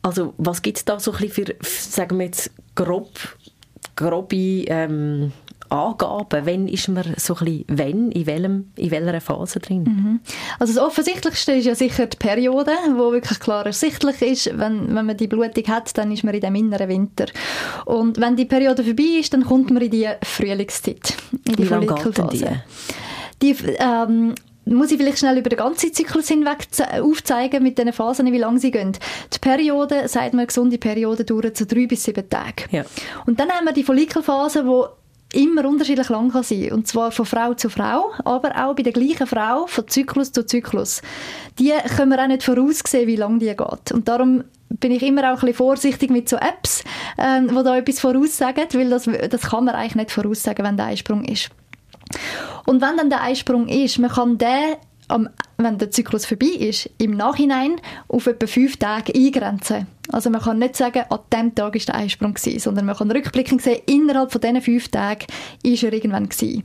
[0.02, 3.10] Also was gibt es da so ein bisschen für, sagen wir jetzt, grob,
[3.96, 5.32] grobe ähm,
[5.70, 6.46] Angaben?
[6.46, 9.82] Wann ist man so ein bisschen, wenn, in, welchem, in welcher Phase drin?
[9.82, 10.20] Mhm.
[10.58, 15.06] Also das Offensichtlichste ist ja sicher die Periode, wo wirklich klar ersichtlich ist, wenn, wenn
[15.06, 17.26] man die Blutung hat, dann ist man in dem inneren Winter.
[17.84, 22.62] Und wenn die Periode vorbei ist, dann kommt man in die Frühlingszeit, in die Follikelphase.
[23.40, 24.34] Die, ähm,
[24.74, 26.66] muss ich vielleicht schnell über den ganzen Zyklus hinweg
[27.00, 28.92] aufzeigen mit den Phasen, wie lange sie gehen.
[29.32, 32.64] Die Periode, sagt man, gesunde Periode dauert so drei bis sieben Tage.
[32.70, 32.84] Ja.
[33.26, 34.88] Und dann haben wir die Follikelphase, wo
[35.32, 38.92] immer unterschiedlich lang kann sein und zwar von Frau zu Frau, aber auch bei der
[38.92, 41.02] gleichen Frau von Zyklus zu Zyklus.
[41.58, 45.22] Die können wir auch nicht voraussehen, wie lange die geht und darum bin ich immer
[45.22, 46.84] auch ein bisschen vorsichtig mit so Apps,
[47.18, 50.86] ähm, die da etwas voraussagen, weil das, das kann man eigentlich nicht voraussagen, wenn der
[50.86, 51.50] Eisprung ist.
[52.66, 54.76] Und wenn dann der Eisprung ist, man kann den
[55.08, 59.86] am, wenn der Zyklus vorbei ist, im Nachhinein auf etwa fünf Tage eingrenzen.
[60.10, 63.10] Also man kann nicht sagen, an diesem Tag war der Eisprung gewesen, sondern man kann
[63.10, 65.26] rückblickend sehen, innerhalb von diesen fünf Tagen
[65.62, 66.64] ist er irgendwann gewesen.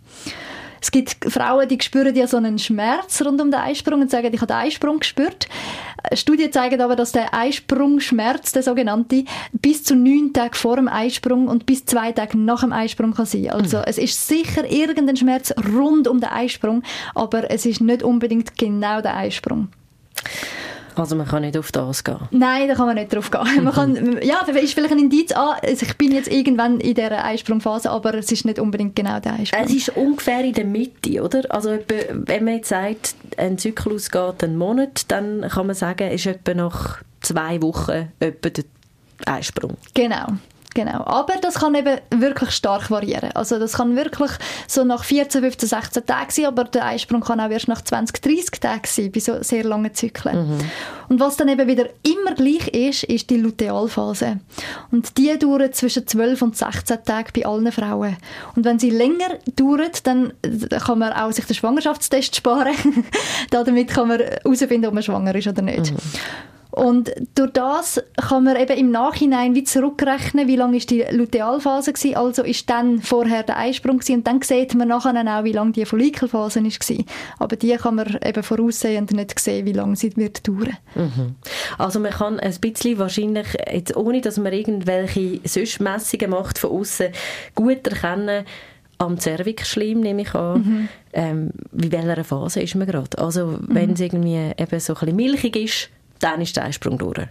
[0.83, 4.33] Es gibt Frauen, die spüren ja so einen Schmerz rund um den Eisprung und sagen,
[4.33, 5.47] ich habe den Eisprung gespürt.
[6.13, 11.47] Studien zeigen aber, dass der Eisprungschmerz, der sogenannte, bis zu neun Tage vor dem Eisprung
[11.47, 13.49] und bis zwei Tage nach dem Eisprung kann sein.
[13.49, 13.83] Also mhm.
[13.87, 16.83] es ist sicher irgendein Schmerz rund um den Eisprung,
[17.15, 19.69] aber es ist nicht unbedingt genau der Eisprung.
[20.95, 22.17] Also man kann nicht auf das gehen?
[22.31, 23.63] Nein, da kann man nicht drauf gehen.
[23.63, 27.23] Man kann, ja, ist vielleicht ein Indiz, ah, also ich bin jetzt irgendwann in dieser
[27.23, 29.63] Eisprungphase, aber es ist nicht unbedingt genau der Eisprung.
[29.63, 31.43] Es ist ungefähr in der Mitte, oder?
[31.49, 31.77] Also
[32.11, 36.53] wenn man jetzt sagt, ein Zyklus geht einen Monat, dann kann man sagen, ist etwa
[36.53, 38.63] nach zwei Wochen etwa der
[39.25, 39.77] Eisprung.
[39.93, 40.27] Genau.
[40.73, 41.03] Genau.
[41.05, 43.31] Aber das kann eben wirklich stark variieren.
[43.33, 44.31] Also das kann wirklich
[44.67, 48.21] so nach 14, 15, 16 Tagen sein, aber der Eisprung kann auch erst nach 20,
[48.21, 50.57] 30 Tagen sein, bei so sehr langen Zyklen.
[50.57, 50.57] Mhm.
[51.09, 54.39] Und was dann eben wieder immer gleich ist, ist die Lutealphase.
[54.91, 58.17] Und die dauert zwischen 12 und 16 Tagen bei allen Frauen.
[58.55, 60.33] Und wenn sie länger dauert, dann
[60.83, 62.73] kann man auch sich den Schwangerschaftstest sparen.
[63.49, 65.91] Damit kann man herausfinden, ob man schwanger ist oder nicht.
[65.91, 65.97] Mhm.
[66.73, 71.93] Und durch das kann man eben im Nachhinein wie zurückrechnen, wie lange ist die Lutealphase
[71.93, 75.51] gewesen, also ist dann vorher der Eisprung gewesen, und dann sieht man nachher auch, wie
[75.51, 77.05] lange die Follikelphase ist gewesen.
[77.37, 80.75] Aber die kann man eben voraussehen und nicht sehen, wie lange sie wird dauern.
[80.95, 81.35] Mhm.
[81.77, 86.71] Also man kann ein bisschen wahrscheinlich, jetzt ohne dass man irgendwelche sonst Messungen macht von
[86.71, 87.09] außen,
[87.53, 88.45] gut erkennen,
[88.97, 90.89] am Zervixschleim nehme ich an, mhm.
[91.13, 93.19] ähm, wie welcher Phase ist man gerade.
[93.19, 93.93] Also wenn mhm.
[93.93, 95.89] es irgendwie eben so ein bisschen milchig ist,
[96.23, 97.27] dann ist der Einsprung durch.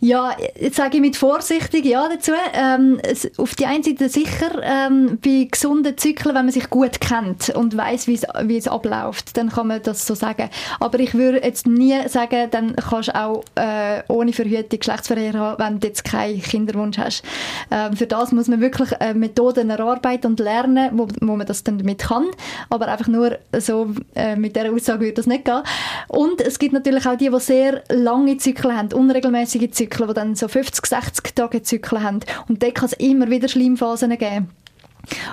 [0.00, 2.32] Ja, jetzt sage ich mit vorsichtig ja dazu.
[2.52, 3.00] Ähm,
[3.38, 7.76] auf die einen Seite sicher ähm, bei gesunden Zyklen, wenn man sich gut kennt und
[7.76, 10.50] weiß, wie es abläuft, dann kann man das so sagen.
[10.80, 15.64] Aber ich würde jetzt nie sagen, dann kannst du auch äh, ohne Verhütung Geschlechtsverkehr haben,
[15.64, 17.22] wenn du jetzt keinen Kinderwunsch hast.
[17.70, 21.64] Ähm, für das muss man wirklich äh, Methoden erarbeiten und lernen, wo, wo man das
[21.64, 22.26] dann damit kann.
[22.68, 25.62] Aber einfach nur so äh, mit dieser Aussage würde das nicht gehen.
[26.08, 30.14] Und es gibt natürlich auch die, die sehr lange Zyklen haben, unregelmäßige Zyklen Zyklen, die
[30.14, 32.20] dann so 50, 60 Tage Zyklen haben.
[32.48, 34.50] Und dort kann es immer wieder Schleimphasen geben.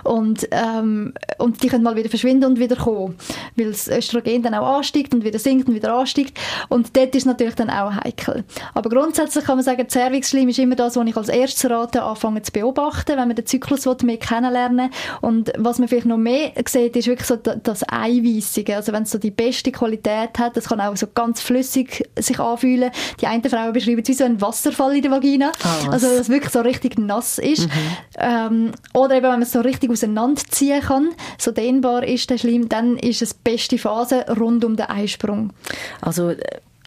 [0.04, 3.16] Und, ähm, und die können mal wieder verschwinden und wieder kommen,
[3.56, 6.38] weil das Östrogen dann auch ansteigt und wieder sinkt und wieder ansteigt.
[6.70, 8.44] Und dort ist natürlich dann auch heikel.
[8.74, 12.44] Aber grundsätzlich kann man sagen, Cervixschleim ist immer das, was ich als erstes rate, anfangen
[12.44, 15.20] zu beobachten, wenn man den Zyklus mehr kennenlernen will.
[15.22, 18.76] Und was man vielleicht noch mehr sieht, ist wirklich so das Eiweißige.
[18.76, 22.40] Also wenn es so die beste Qualität hat, das kann auch so ganz flüssig sich
[22.40, 22.92] anfühlen.
[23.20, 25.52] Die einen Frauen beschreiben es wie so ein Wasserfall in der Vagina.
[25.64, 27.68] Oh, also dass es wirklich so richtig nass ist.
[27.68, 27.72] Mhm.
[28.18, 32.70] Ähm, oder eben, wenn man es so richtig auseinanderziehen kann, so dehnbar ist der Schleim,
[32.70, 35.54] dann ist es die beste Phase rund um den Eisprung.
[36.02, 36.38] Also äh,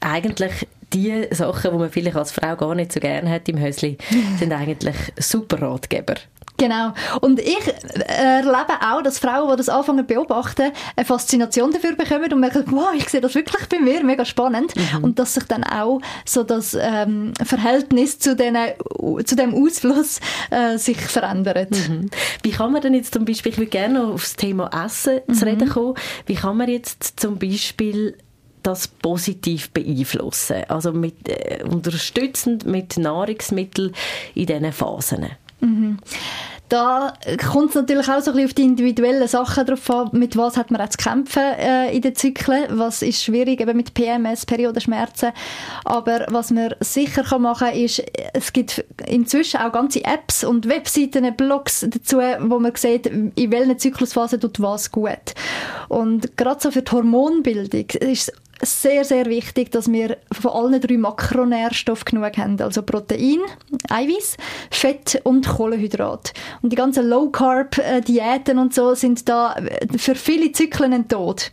[0.00, 3.98] eigentlich die Sachen, die man vielleicht als Frau gar nicht so gerne hat im Häusli,
[4.38, 6.14] sind eigentlich super Ratgeber.
[6.56, 6.92] Genau.
[7.20, 11.96] Und ich äh, erlebe auch, dass Frauen, die das anfangen zu beobachten, eine Faszination dafür
[11.96, 14.72] bekommen und merken, wow, ich sehe das wirklich bei mir, mega spannend.
[14.76, 15.04] Mhm.
[15.04, 18.56] Und dass sich dann auch so das ähm, Verhältnis zu, den,
[19.24, 21.70] zu dem Ausfluss äh, sich verändert.
[21.70, 22.10] Mhm.
[22.42, 25.20] Wie kann man denn jetzt zum Beispiel, ich würde gerne noch auf das Thema Essen
[25.26, 25.34] mhm.
[25.34, 25.94] zu reden kommen,
[26.26, 28.16] wie kann man jetzt zum Beispiel
[28.62, 30.62] das positiv beeinflussen?
[30.68, 33.92] Also mit, äh, unterstützend mit Nahrungsmitteln
[34.36, 35.26] in diesen Phasen?
[35.64, 35.98] Mhm.
[36.68, 37.12] Da
[37.46, 40.56] kommt es natürlich auch so ein bisschen auf die individuellen Sachen drauf an, mit was
[40.56, 44.46] hat man auch zu kämpfen äh, in den Zyklen, was ist schwierig eben mit PMS,
[44.46, 45.32] Periodenschmerzen,
[45.84, 51.34] aber was man sicher kann machen ist, es gibt inzwischen auch ganze Apps und Webseiten,
[51.36, 55.34] Blogs dazu, wo man sieht, in welchen Zyklusphasen tut was gut.
[55.88, 58.32] Und gerade so für die Hormonbildung ist
[58.64, 62.60] sehr, sehr wichtig, dass wir von allen drei Makronährstoffen genug haben.
[62.60, 63.40] Also Protein,
[63.88, 64.36] Eiweiß,
[64.70, 66.32] Fett und Kohlenhydrat.
[66.62, 69.56] Und die ganzen Low-Carb-Diäten und so sind da
[69.96, 71.50] für viele Zyklen ein Tod.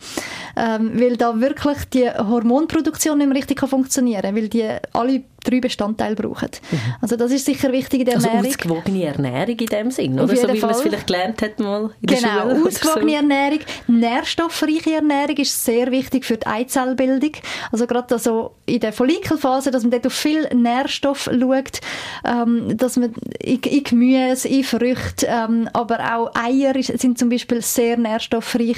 [0.56, 5.60] Ähm, weil da wirklich die Hormonproduktion nicht mehr richtig funktionieren kann, weil die alle drei
[5.60, 6.50] Bestandteile brauchen.
[6.72, 6.80] Mhm.
[7.02, 8.46] Also das ist sicher wichtig in der also Ernährung.
[8.46, 10.36] Also ausgewogene Ernährung in dem Sinn, oder?
[10.36, 10.60] So wie Fall.
[10.60, 12.54] man es vielleicht gelernt hat mal in der genau, Schule.
[12.54, 13.18] Genau, ausgewogene so.
[13.18, 13.60] Ernährung.
[13.88, 17.32] Nährstoffreiche Ernährung ist sehr wichtig für die Eizellbildung.
[17.72, 21.82] Also gerade also in der Follikelphase, dass man dort auf viel Nährstoff schaut,
[22.26, 27.62] ähm, dass man in, in Gemüse, in Früchte, ähm, aber auch Eier sind zum Beispiel
[27.62, 28.78] sehr nährstoffreich.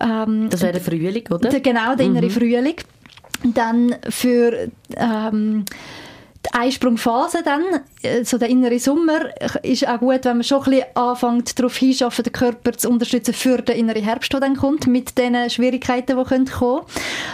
[0.00, 1.48] Ähm, das wäre der Frühling, oder?
[1.48, 2.30] Der, genau, der innere mhm.
[2.30, 2.76] Frühling.
[3.44, 5.64] Dann für ähm,
[6.44, 7.62] die Einsprungphase dann,
[8.02, 9.30] äh, so der innere Sommer,
[9.62, 13.32] ist auch gut, wenn man schon ein bisschen anfängt, darauf hinschaffen, den Körper zu unterstützen
[13.32, 16.80] für den inneren Herbst, der dann kommt, mit den Schwierigkeiten, die kommen können.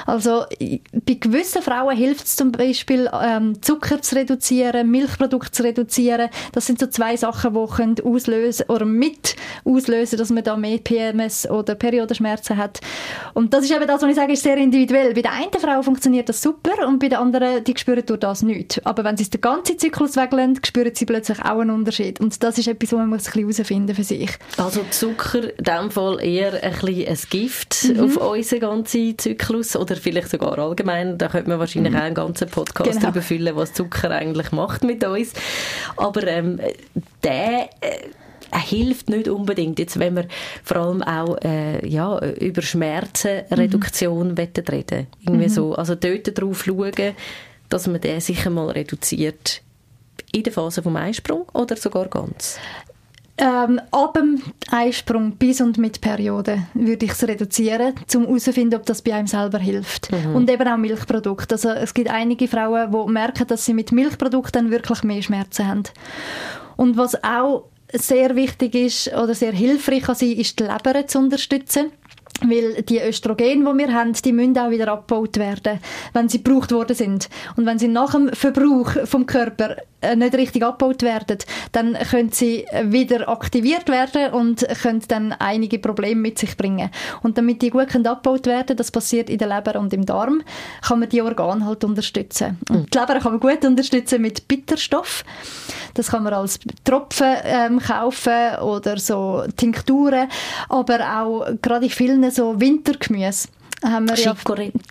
[0.06, 0.44] Also
[0.92, 6.28] bei gewissen Frauen hilft es zum Beispiel, ähm, Zucker zu reduzieren, Milchprodukte zu reduzieren.
[6.52, 10.78] Das sind so zwei Sachen, die können auslösen oder mit auslösen, dass man da mehr
[10.78, 12.80] PMS oder Periodenschmerzen hat.
[13.34, 15.14] Und das ist eben das, was ich sage, ist sehr individuell.
[15.14, 18.42] Bei der einen Frau funktioniert das super und bei der anderen, die spüren durch das
[18.42, 18.84] nicht.
[18.84, 22.20] Aber wenn sie es den ganzen Zyklus weglassen, spüren sie plötzlich auch einen Unterschied.
[22.20, 24.30] Und das ist etwas, was man muss ein herausfinden für sich.
[24.56, 28.00] Also Zucker in diesem Fall eher ein, bisschen ein Gift mhm.
[28.00, 31.18] auf unseren ganzen Zyklus oder vielleicht sogar allgemein.
[31.18, 31.98] Da könnte man wahrscheinlich mhm.
[31.98, 33.02] auch einen ganzen Podcast genau.
[33.02, 35.32] darüber füllen, was Zucker eigentlich macht mit uns.
[35.96, 36.60] Aber ähm,
[37.22, 37.70] der...
[37.80, 38.08] Äh,
[38.56, 40.26] hilft nicht unbedingt, jetzt wenn wir
[40.64, 44.34] vor allem auch äh, ja, über Schmerzenreduktion mhm.
[44.38, 45.50] reden Irgendwie mhm.
[45.50, 47.14] so, also dort drauf schauen,
[47.68, 49.62] dass man den sicher mal reduziert
[50.32, 52.58] in der Phase vom Einsprung oder sogar ganz?
[53.40, 58.84] Ähm, ab dem Einsprung bis und mit Periode würde ich es reduzieren, um herauszufinden, ob
[58.84, 60.10] das bei einem selber hilft.
[60.10, 60.34] Mhm.
[60.34, 61.54] Und eben auch Milchprodukte.
[61.54, 65.84] Also es gibt einige Frauen, die merken, dass sie mit Milchprodukten wirklich mehr Schmerzen haben.
[66.76, 71.20] Und was auch sehr wichtig ist oder sehr hilfreich kann sein, ist die Leber zu
[71.20, 71.92] unterstützen.
[72.40, 75.80] Weil die Östrogen, die wir haben, die müssen auch wieder abgebaut werden,
[76.12, 77.28] wenn sie gebraucht worden sind.
[77.56, 81.38] Und wenn sie nach dem Verbrauch vom Körper äh, nicht richtig abgebaut werden,
[81.72, 86.90] dann können sie wieder aktiviert werden und können dann einige Probleme mit sich bringen.
[87.24, 90.42] Und damit die gut abgebaut werden, das passiert in der Leber und im Darm,
[90.86, 92.58] kann man die Organe halt unterstützen.
[92.68, 92.86] Und mhm.
[92.90, 95.24] die Leber kann man gut unterstützen mit Bitterstoff.
[95.94, 100.28] Das kann man als Tropfen ähm, kaufen oder so Tinkturen,
[100.68, 103.48] aber auch gerade in vielen so Wintergemüse
[103.84, 104.34] haben wir ja,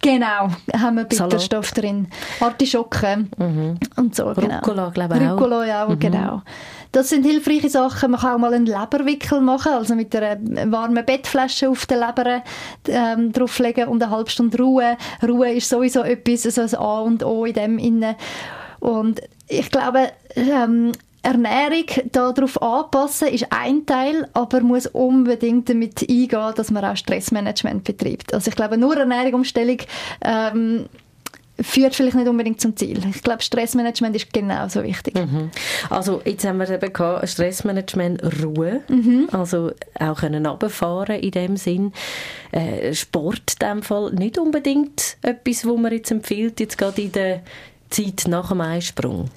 [0.02, 1.78] genau, haben wir Bitterstoff Salat.
[1.78, 2.08] drin.
[2.40, 3.78] Artischocken mhm.
[3.98, 4.34] und so.
[4.34, 4.56] Genau.
[4.56, 6.00] Rucola, glaube ich Rucola, ja, mhm.
[6.00, 6.42] genau.
[6.94, 8.12] Das sind hilfreiche Sachen.
[8.12, 10.38] Man kann auch mal einen Leberwickel machen, also mit einer
[10.72, 12.44] warmen Bettflasche auf der Leber
[12.88, 14.98] ähm, drauflegen und eine halbe Stunde Ruhe.
[15.22, 18.16] Ruhe ist sowieso etwas, also das A und O in dem inne.
[18.80, 26.54] Und ich glaube, ähm, Ernährung darauf anpassen ist ein Teil, aber muss unbedingt damit eingehen,
[26.56, 28.34] dass man auch Stressmanagement betreibt.
[28.34, 29.78] Also ich glaube, nur Ernährungsumstellung
[30.22, 30.86] ähm,
[31.60, 33.02] führt vielleicht nicht unbedingt zum Ziel.
[33.10, 35.16] Ich glaube, Stressmanagement ist genauso wichtig.
[35.16, 35.50] Mhm.
[35.90, 39.28] Also jetzt haben wir eben gehabt, Stressmanagement, Ruhe, mhm.
[39.32, 41.94] also auch können runterfahren in dem Sinn.
[42.52, 47.12] Äh, Sport in dem Fall nicht unbedingt etwas, wo man jetzt empfiehlt, jetzt gerade in
[47.12, 47.42] der
[47.90, 49.30] Zeit nach dem Eisprung.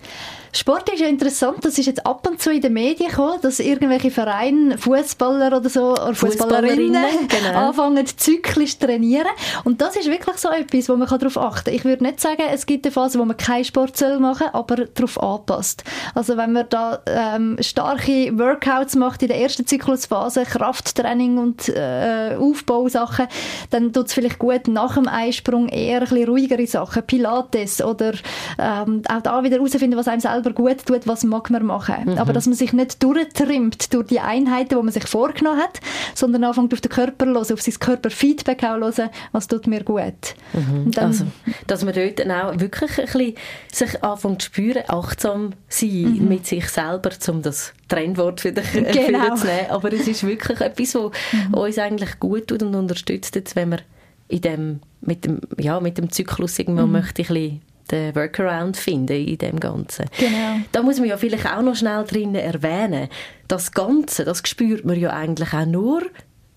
[0.53, 3.61] Sport ist ja interessant, das ist jetzt ab und zu in den Medien gekommen, dass
[3.61, 7.69] irgendwelche Vereine, Fußballer oder so, oder Fußballerinnen genau.
[7.69, 9.31] anfangen zyklisch trainieren.
[9.65, 11.75] Und das ist wirklich so etwas, wo man darauf achten kann.
[11.75, 14.87] Ich würde nicht sagen, es gibt eine Phase, wo man keinen Sport soll machen aber
[14.87, 15.85] darauf anpasst.
[16.15, 22.37] Also wenn man da ähm, starke Workouts macht in der ersten Zyklusphase, Krafttraining und äh,
[22.39, 23.27] Aufbausachen,
[23.71, 28.13] dann tut es vielleicht gut nach dem Einsprung eher ein bisschen ruhigere Sachen, Pilates oder
[28.59, 31.95] ähm, auch da wieder herausfinden, was einem selber selber gut tut, was mag man machen.
[32.07, 32.19] Mhm.
[32.19, 35.81] Aber dass man sich nicht durchtrimmt durch die Einheiten, die man sich vorgenommen hat,
[36.15, 40.35] sondern anfängt auf den Körper hören, auf sein Körperfeedback auch hören, was tut mir gut.
[40.53, 40.91] Mhm.
[40.93, 41.25] Dann, also,
[41.67, 43.35] dass man dort dann auch wirklich ein bisschen
[43.73, 46.29] sich anfängt zu spüren, achtsam sein mhm.
[46.29, 49.35] mit sich selber, um das Trendwort wieder genau.
[49.35, 49.71] zu nehmen.
[49.71, 51.55] Aber es ist wirklich etwas, was mhm.
[51.55, 53.81] uns eigentlich gut tut und unterstützt, jetzt, wenn man
[54.29, 56.93] in dem, mit, dem, ja, mit dem Zyklus irgendwann mhm.
[56.93, 60.07] möchte ich ein bisschen den Workaround finden in dem Ganzen.
[60.19, 60.61] Genau.
[60.73, 63.09] Da muss man ja vielleicht auch noch schnell drinnen erwähnen,
[63.49, 66.03] das Ganze, das spürt man ja eigentlich auch nur,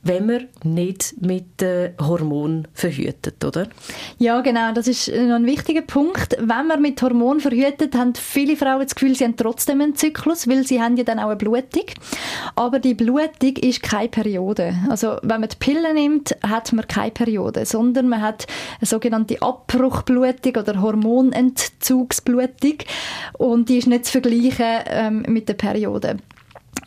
[0.04, 3.70] wenn man nicht mit äh, Hormon verhütet, oder?
[4.18, 6.36] Ja, genau, das ist noch ein wichtiger Punkt.
[6.38, 10.48] Wenn man mit Hormon verhütet, haben viele Frauen das Gefühl, sie haben trotzdem einen Zyklus,
[10.48, 11.86] weil sie haben ja dann auch eine Blutung.
[12.56, 14.76] Aber die Blutung ist keine Periode.
[14.90, 18.46] Also wenn man die Pille nimmt, hat man keine Periode, sondern man hat
[18.80, 22.80] eine sogenannte Abbruchblutung oder Hormonentzugsblutung
[23.38, 26.18] und die ist nicht zu vergleichen ähm, mit der Periode.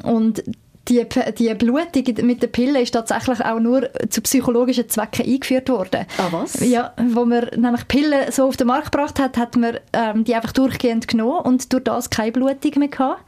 [0.02, 0.42] Und
[0.88, 1.06] die,
[1.38, 6.06] die Blutung mit der Pille ist tatsächlich auch nur zu psychologischen Zwecken eingeführt worden.
[6.18, 6.60] Ah, was?
[6.60, 10.34] Ja, wo man nämlich Pillen so auf den Markt gebracht hat, hat man ähm, die
[10.34, 13.22] einfach durchgehend genommen und durch das keine Blutung mehr gehabt.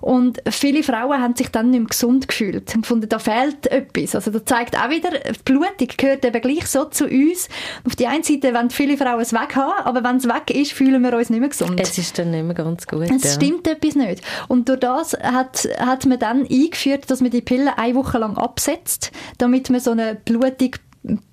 [0.00, 4.14] Und viele Frauen haben sich dann nicht mehr gesund gefühlt und gefunden, da fehlt etwas.
[4.14, 5.10] Also das zeigt auch wieder,
[5.44, 7.48] Blutung gehört eben gleich so zu uns.
[7.84, 10.72] Auf die einen Seite wollen viele Frauen es weg haben, aber wenn es weg ist,
[10.72, 11.80] fühlen wir uns nicht mehr gesund.
[11.80, 13.10] Es ist dann nicht mehr ganz gut.
[13.10, 13.30] Es ja.
[13.30, 14.22] stimmt etwas nicht.
[14.48, 18.18] Und durch das hat, hat man dann eingeführt, führt, dass man die Pille eine Woche
[18.18, 20.72] lang absetzt, damit man so eine Blutung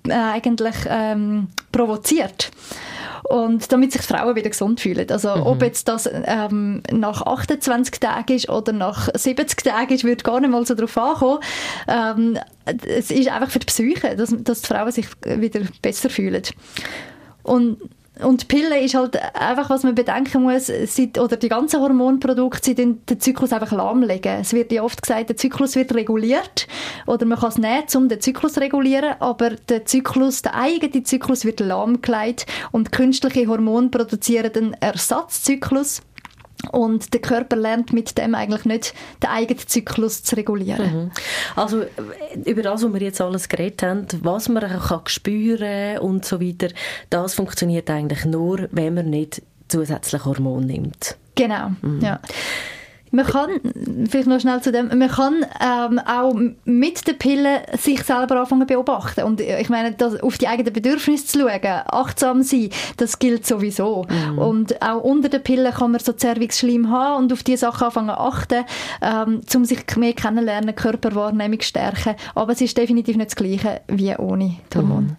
[0.08, 2.50] äh, eigentlich ähm, provoziert
[3.24, 5.10] und damit sich die Frauen wieder gesund fühlen.
[5.10, 5.46] Also mhm.
[5.46, 10.40] ob jetzt das ähm, nach 28 Tagen ist oder nach 70 Tagen ist, wird gar
[10.40, 11.38] nicht mal so darauf ankommen.
[11.88, 12.38] Ähm,
[12.86, 16.42] es ist einfach für die Psyche, dass, dass die Frauen sich wieder besser fühlen.
[17.42, 17.78] Und
[18.22, 22.64] und die Pille ist halt einfach, was man bedenken muss, sie, oder die ganzen Hormonprodukte,
[22.64, 24.40] sie den Zyklus einfach lahmlegen.
[24.40, 26.68] Es wird ja oft gesagt, der Zyklus wird reguliert
[27.06, 31.44] oder man kann es nehmen, um den Zyklus regulieren, aber der Zyklus, der eigene Zyklus
[31.44, 36.02] wird lahmgelegt und künstliche Hormone produzieren einen Ersatzzyklus
[36.72, 41.04] und der Körper lernt mit dem eigentlich nicht, den eigenen Zyklus zu regulieren.
[41.04, 41.10] Mhm.
[41.56, 41.84] Also
[42.44, 46.68] über das, was wir jetzt alles geredet haben, was man kann spüren und so weiter,
[47.10, 51.16] das funktioniert eigentlich nur, wenn man nicht zusätzlich Hormone nimmt.
[51.34, 52.00] Genau, mhm.
[52.00, 52.20] ja.
[53.14, 53.48] Man kann,
[54.10, 58.66] vielleicht noch schnell zu dem, man kann ähm, auch mit der Pille sich selber anfangen
[58.66, 59.22] beobachten.
[59.22, 64.04] Und ich meine, das, auf die eigenen Bedürfnisse zu schauen, achtsam sein, das gilt sowieso.
[64.08, 64.38] Mhm.
[64.38, 68.08] Und auch unter der Pille kann man so Zervixschleim haben und auf diese Sachen anfangen
[68.08, 68.64] zu achten,
[69.00, 72.16] ähm, um sich mehr kennenlernen, Körperwahrnehmung stärken.
[72.34, 75.16] Aber es ist definitiv nicht das Gleiche wie ohne Hormone.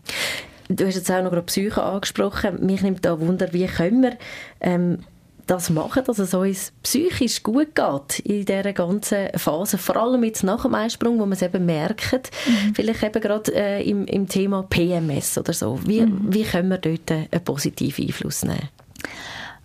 [0.70, 0.76] Mhm.
[0.76, 2.66] Du hast jetzt auch noch gerade Psyche angesprochen.
[2.66, 4.18] Mich nimmt da Wunder, wie können wir
[4.60, 5.00] ähm,
[5.48, 9.78] das machen, dass es uns psychisch gut geht in dieser ganzen Phase.
[9.78, 12.76] Vor allem jetzt nach dem Einsprung, wo man es eben merkt, mhm.
[12.76, 15.80] vielleicht eben gerade äh, im, im Thema PMS oder so.
[15.86, 16.34] Wie, mhm.
[16.34, 18.70] wie können wir dort einen positiven Einfluss nehmen?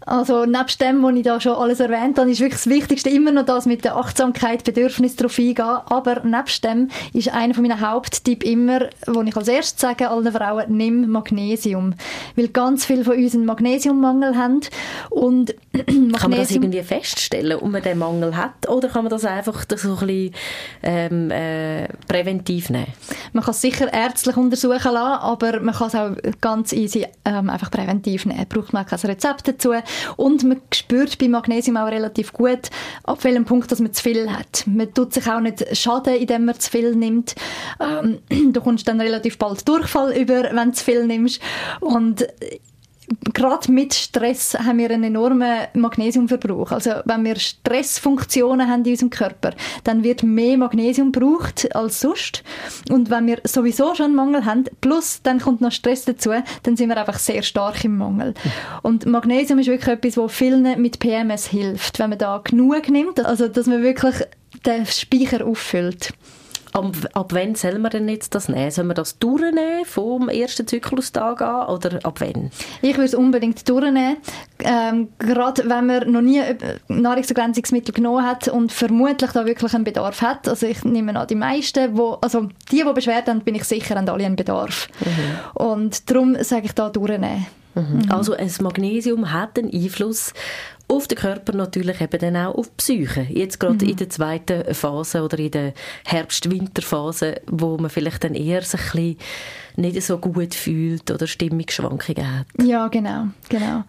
[0.07, 3.33] Also nebst dem, was ich da schon alles erwähnt habe, ist wirklich das Wichtigste immer
[3.33, 5.65] noch das mit der Achtsamkeit, Bedürfnis darauf eingehen.
[5.65, 10.33] Aber nebst dem ist einer von meinen Haupttipps immer, wo ich als erstes sage allen
[10.33, 11.95] Frauen, nimm Magnesium.
[12.35, 14.61] Weil ganz viele von uns einen Magnesiummangel haben.
[15.11, 18.69] Und Magnesium kann man das irgendwie feststellen, ob man den Mangel hat?
[18.69, 20.35] Oder kann man das einfach so ein bisschen
[20.83, 22.87] ähm, äh, präventiv nehmen?
[23.35, 26.11] Man kann es sicher ärztlich untersuchen lassen, aber man kann es auch
[26.41, 28.47] ganz easy ähm, einfach präventiv nehmen.
[28.49, 29.73] Braucht man kein Rezept dazu.
[30.17, 32.71] Und man spürt bei Magnesium auch relativ gut,
[33.05, 34.65] ab welchem Punkt dass man zu viel hat.
[34.67, 37.35] Man tut sich auch nicht schaden, indem man zu viel nimmt.
[37.81, 38.19] Ähm,
[38.53, 41.41] du kommst dann relativ bald Durchfall über, wenn du zu viel nimmst.
[41.81, 42.27] Und
[43.35, 46.73] gerade mit Stress haben wir einen enormen Magnesiumverbrauch.
[46.73, 49.53] Also wenn wir Stressfunktionen haben in unserem Körper,
[49.85, 52.43] dann wird mehr Magnesium gebraucht als sonst.
[52.91, 56.31] Und wenn wir sowieso schon einen Mangel haben, plus dann kommt noch Stress dazu,
[56.63, 58.35] dann sind wir einfach sehr stark im Mangel.
[58.83, 63.25] Und Magnesium ist wirklich etwas, was vielen mit PMS hilft, wenn man da genug nimmt,
[63.25, 64.15] also dass man wirklich
[64.67, 66.13] den Speicher auffüllt.
[66.73, 68.71] Ab, ab wann soll man denn jetzt das nehmen?
[68.71, 72.51] Sollen wir das durchnehmen, vom ersten Zyklustag an, oder ab wann?
[72.83, 74.19] Ich würde es unbedingt durchnehmen.
[74.61, 76.41] Ähm, gerade wenn man noch nie
[76.89, 80.49] Nahrungsergänzungsmittel genommen hat und vermutlich da wirklich einen Bedarf hat.
[80.49, 83.97] Also ich nehme an, die meisten, wo, also die, die Beschwerden haben, bin ich sicher,
[83.97, 84.89] haben alle einen Bedarf.
[85.01, 85.63] Mhm.
[85.63, 87.47] Und darum sage ich da durchnehmen.
[87.75, 88.07] Mhm.
[88.09, 90.33] Also ein Magnesium hat einen Einfluss
[90.91, 93.27] auf den Körper natürlich eben dann auch auf die Psyche.
[93.31, 93.91] Jetzt gerade mhm.
[93.91, 95.73] in der zweiten Phase oder in der
[96.05, 99.17] Herbst-Winterphase, wo man vielleicht dann eher sich ein bisschen
[99.77, 102.47] nicht so gut fühlt oder Stimmungsschwankungen hat.
[102.63, 103.85] Ja, genau, genau.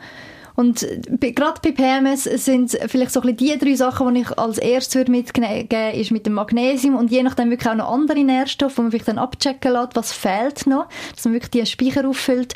[0.62, 0.88] Und
[1.20, 5.10] gerade bei PMS sind vielleicht so ein die drei Sachen, die ich als erstes würde
[5.10, 8.92] mitgeben ist mit dem Magnesium und je nachdem wirklich auch noch andere Nährstoffe, die man
[8.92, 10.86] vielleicht dann abchecken lässt, was fehlt noch,
[11.16, 12.54] dass man wirklich die Speicher auffüllt.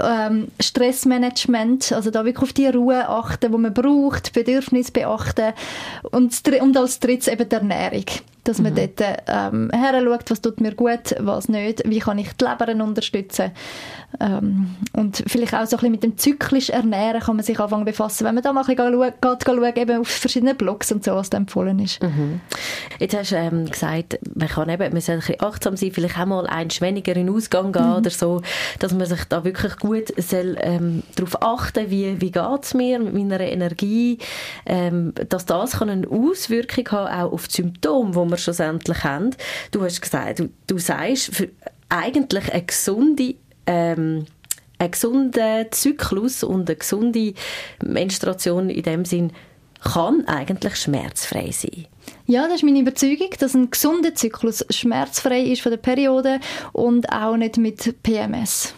[0.00, 5.52] Ähm, Stressmanagement, also da wirklich auf die Ruhe achten, die man braucht, Bedürfnisse beachten
[6.12, 8.04] und, und als drittes eben die Ernährung
[8.44, 8.76] dass man mhm.
[8.76, 12.84] dort ähm, her schaut, was tut mir gut, was nicht, wie kann ich die Leber
[12.84, 13.52] unterstützen.
[14.20, 17.84] Ähm, und vielleicht auch so ein bisschen mit dem zyklisch Ernähren kann man sich anfangen
[17.84, 21.04] befassen, wenn man da mal ein bisschen geht, geht, schauen, eben auf verschiedene Blogs und
[21.04, 22.02] so, was da empfohlen ist.
[22.02, 22.40] Mhm.
[22.98, 26.18] Jetzt hast du ähm, gesagt, man kann eben, man soll ein bisschen achtsam sein, vielleicht
[26.18, 27.96] auch mal eins weniger in den Ausgang gehen mhm.
[27.96, 28.40] oder so,
[28.78, 32.98] dass man sich da wirklich gut soll, ähm, darauf achten wie, wie geht es mir
[32.98, 34.18] mit meiner Energie,
[34.64, 39.30] ähm, dass das kann eine Auswirkung haben auch auf die Symptome, die wir schlussendlich haben.
[39.70, 41.48] Du hast gesagt, du, du sagst, für
[41.88, 43.34] eigentlich eine gesunde
[43.66, 44.26] ähm,
[44.78, 47.34] ein gesunder Zyklus und eine gesunde
[47.82, 49.32] Menstruation in dem Sinn
[49.80, 51.86] kann eigentlich schmerzfrei sein.
[52.26, 56.40] Ja, das ist meine Überzeugung, dass ein gesunder Zyklus schmerzfrei ist von der Periode
[56.72, 58.74] und auch nicht mit PMS.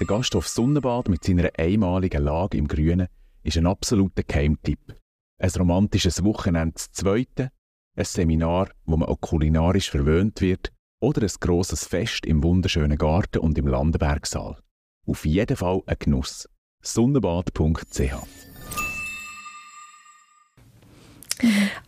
[0.00, 3.08] Der Gasthof Sonnenbad mit seiner einmaligen Lage im Grünen
[3.42, 4.94] ist ein absoluter Keimtipp.
[5.38, 7.50] Ein romantisches Wochenende zu zweiten,
[7.94, 13.38] ein Seminar, wo man auch kulinarisch verwöhnt wird oder ein grosses Fest im wunderschönen Garten
[13.38, 14.58] und im Landenbergsaal.
[15.06, 16.48] Auf jeden Fall ein Genuss.
[16.82, 18.14] Sonnenbad.ch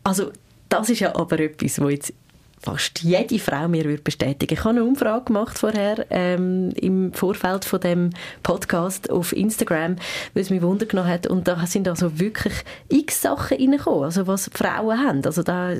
[0.05, 0.32] Also
[0.68, 2.12] das ist ja aber etwas, wo jetzt
[2.61, 4.54] fast jede Frau mir würde bestätigen.
[4.54, 8.11] Ich habe eine Umfrage gemacht vorher ähm, im Vorfeld von dem
[8.42, 9.96] Podcast auf Instagram,
[10.34, 12.54] weil es mich wundergenommen hat und da sind also wirklich
[12.88, 15.24] x Sachen reingekommen, also was Frauen haben.
[15.24, 15.72] Also da,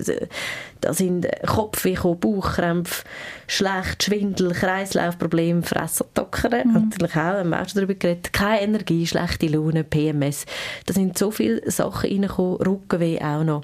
[0.81, 3.05] da sind Kopfweh, Bauchkrämpfe,
[3.47, 6.89] schlecht, Schwindel, Kreislaufprobleme, Fressattacken, mhm.
[6.91, 10.47] natürlich auch, haben wir auch schon darüber geredet, keine Energie, schlechte Laune, PMS.
[10.87, 13.63] Da sind so viele Sachen reingekommen, Rückenweh auch noch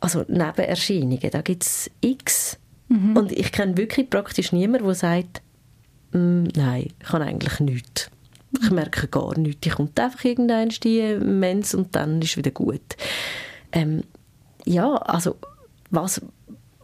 [0.00, 2.58] also Nebenerscheinungen, da gibt es x.
[2.88, 3.16] Mhm.
[3.16, 5.42] Und ich kenne wirklich praktisch niemanden, der sagt,
[6.12, 8.10] mm, nein, ich kann eigentlich nichts.
[8.62, 9.66] Ich merke gar nichts.
[9.66, 12.96] Ich kommt einfach irgendein die Mens und dann ist wieder gut.
[13.72, 14.02] Ähm,
[14.64, 15.36] ja, also
[15.90, 16.22] was,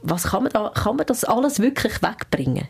[0.02, 2.68] was kann man da, kann man das alles wirklich wegbringen?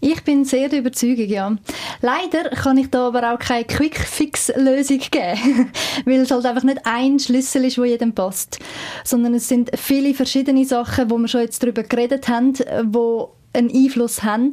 [0.00, 1.56] Ich bin sehr der Überzeugung, ja.
[2.00, 5.72] Leider kann ich da aber auch keine Quick-Fix-Lösung geben,
[6.04, 8.58] weil es halt einfach nicht ein Schlüssel ist, wo jedem passt,
[9.04, 12.54] sondern es sind viele verschiedene Sachen, wo wir schon jetzt darüber geredet haben,
[12.84, 14.52] wo einen Einfluss haben.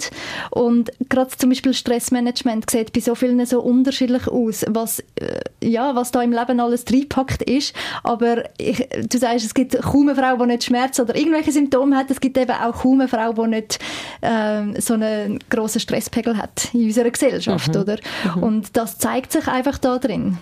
[0.51, 5.95] Und gerade zum Beispiel Stressmanagement sieht bei so vielen so unterschiedlich aus, was, äh, ja,
[5.95, 7.73] was da im Leben alles reinpackt ist.
[8.03, 11.95] Aber ich, du sagst, es gibt kaum eine Frau, die nicht Schmerz oder irgendwelche Symptome
[11.95, 12.11] hat.
[12.11, 13.79] Es gibt eben auch kaum eine Frau, die nicht
[14.21, 17.81] äh, so einen grossen Stresspegel hat in unserer Gesellschaft, mhm.
[17.81, 17.97] oder?
[18.35, 18.43] Mhm.
[18.43, 20.37] Und das zeigt sich einfach da drin.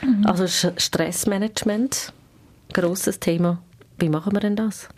[0.00, 0.26] Mhm.
[0.26, 2.12] Also Stressmanagement,
[2.72, 3.58] grosses Thema.
[3.98, 4.88] Wie machen wir denn das?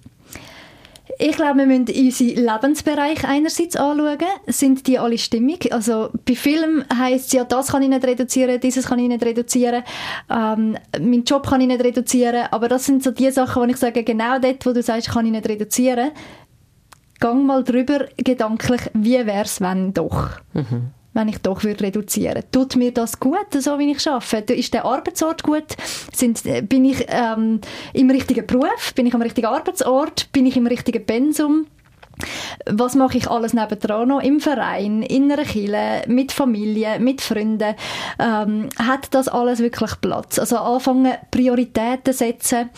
[1.19, 4.19] Ich glaube, wir müssen unsere Lebensbereiche einerseits anschauen.
[4.47, 5.73] Sind die alle stimmig?
[5.73, 9.25] Also bei Film heisst es ja, das kann ich nicht reduzieren, dieses kann ich nicht
[9.25, 9.83] reduzieren,
[10.31, 12.47] ähm, mein Job kann ich nicht reduzieren.
[12.51, 15.27] Aber das sind so die Sachen, wo ich sage, genau dort, wo du sagst, kann
[15.27, 16.11] ich nicht reduzieren,
[17.21, 20.31] gang mal drüber gedanklich, wie wäre es, wenn doch.
[20.53, 24.53] Mhm wenn ich doch würde reduzieren Tut mir das gut, so wie ich arbeite?
[24.53, 25.65] Ist der Arbeitsort gut?
[26.13, 27.61] Sind, äh, bin ich ähm,
[27.93, 28.93] im richtigen Beruf?
[28.95, 30.31] Bin ich am richtigen Arbeitsort?
[30.33, 31.67] Bin ich im richtigen Pensum?
[32.67, 37.75] Was mache ich alles nebendran noch im Verein, in einer Kirche, mit Familie, mit Freunden,
[38.19, 40.39] ähm, hat das alles wirklich Platz.
[40.39, 42.71] Also anfangen, Prioritäten setzen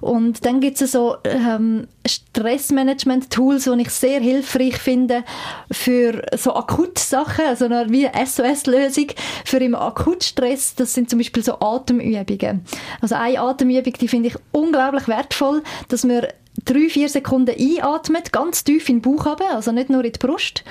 [0.00, 5.24] und dann gibt es so ähm, Stressmanagement-Tools, die ich sehr hilfreich finde
[5.70, 9.08] für so Akutsachen, also eine wie SOS-Lösung
[9.44, 10.74] für im Akutstress.
[10.74, 12.64] Das sind zum Beispiel so Atemübungen.
[13.00, 16.28] Also eine Atemübung, die finde ich unglaublich wertvoll, dass wir
[16.64, 20.18] drei, vier Sekunden einatmet, ganz tief in den Bauch haben, also nicht nur in die
[20.18, 20.64] Brust,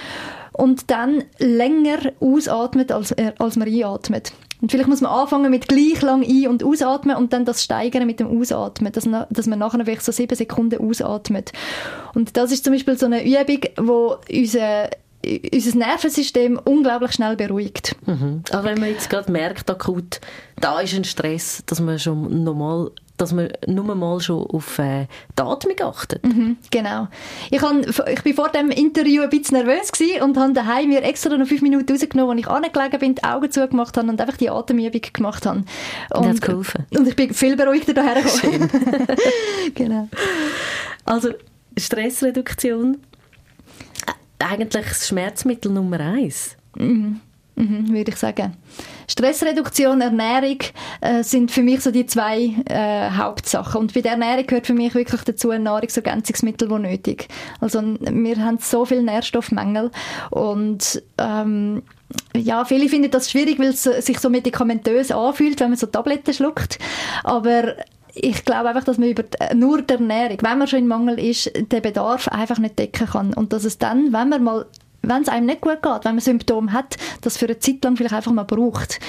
[0.54, 4.34] und dann länger ausatmet, als, als man einatmet.
[4.62, 8.06] Und vielleicht muss man anfangen mit gleich lang ein- und ausatmen und dann das steigern
[8.08, 11.52] mit dem Ausatmen, dass, dass man nachher vielleicht so sieben Sekunden ausatmet.
[12.14, 14.90] Und das ist zum Beispiel so eine Übung, wo unser
[15.26, 17.96] unser Nervensystem unglaublich schnell beruhigt.
[18.06, 18.44] Mhm.
[18.52, 20.20] Aber wenn man jetzt gerade merkt, akut,
[20.60, 25.08] da ist ein Stress, dass man schon normal dass man nur mal schon auf äh,
[25.38, 26.26] die Atmung achtet.
[26.26, 27.08] Mhm, genau.
[27.52, 29.92] Ich, hab, ich bin vor dem Interview ein bisschen nervös
[30.22, 33.52] und habe daheim mir extra noch fünf Minuten rausgenommen, wo ich angelegen bin, die Augen
[33.52, 35.64] zugemacht habe und einfach die Atemübung gemacht habe.
[36.12, 36.86] Und, und geholfen.
[36.96, 38.70] Und ich bin viel beruhigter daher gekommen.
[39.76, 40.10] genau.
[41.06, 41.30] Also
[41.78, 42.98] Stressreduktion,
[44.08, 46.58] äh, eigentlich das Schmerzmittel Nummer eins.
[46.76, 47.22] Mhm.
[47.56, 48.56] Mhm, würde ich sagen.
[49.08, 50.58] Stressreduktion, Ernährung
[51.02, 53.80] äh, sind für mich so die zwei äh, Hauptsachen.
[53.80, 57.28] Und bei der Ernährung gehört für mich wirklich dazu ein Nahrungsergänzungsmittel, das nötig
[57.60, 59.92] Also wir haben so viele Nährstoffmängel
[60.32, 61.84] und ähm,
[62.36, 66.34] ja, viele finden das schwierig, weil es sich so medikamentös anfühlt, wenn man so Tabletten
[66.34, 66.80] schluckt.
[67.24, 67.76] Aber
[68.16, 71.20] ich glaube einfach, dass man über die, nur die Ernährung, wenn man schon in Mangel
[71.20, 73.34] ist, den Bedarf einfach nicht decken kann.
[73.34, 74.66] Und dass es dann, wenn man mal
[75.04, 77.98] wenn es einem nicht gut geht, wenn man Symptome hat, das für eine Zeit lang
[77.98, 79.00] vielleicht einfach mal braucht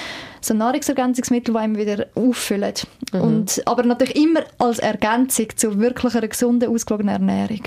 [0.45, 2.75] so Nahrungsergänzungsmittel, die einem wieder auffüllen.
[3.13, 3.21] Mhm.
[3.21, 7.63] Und, aber natürlich immer als Ergänzung zu wirklich einer gesunden, ausgewogenen Ernährung.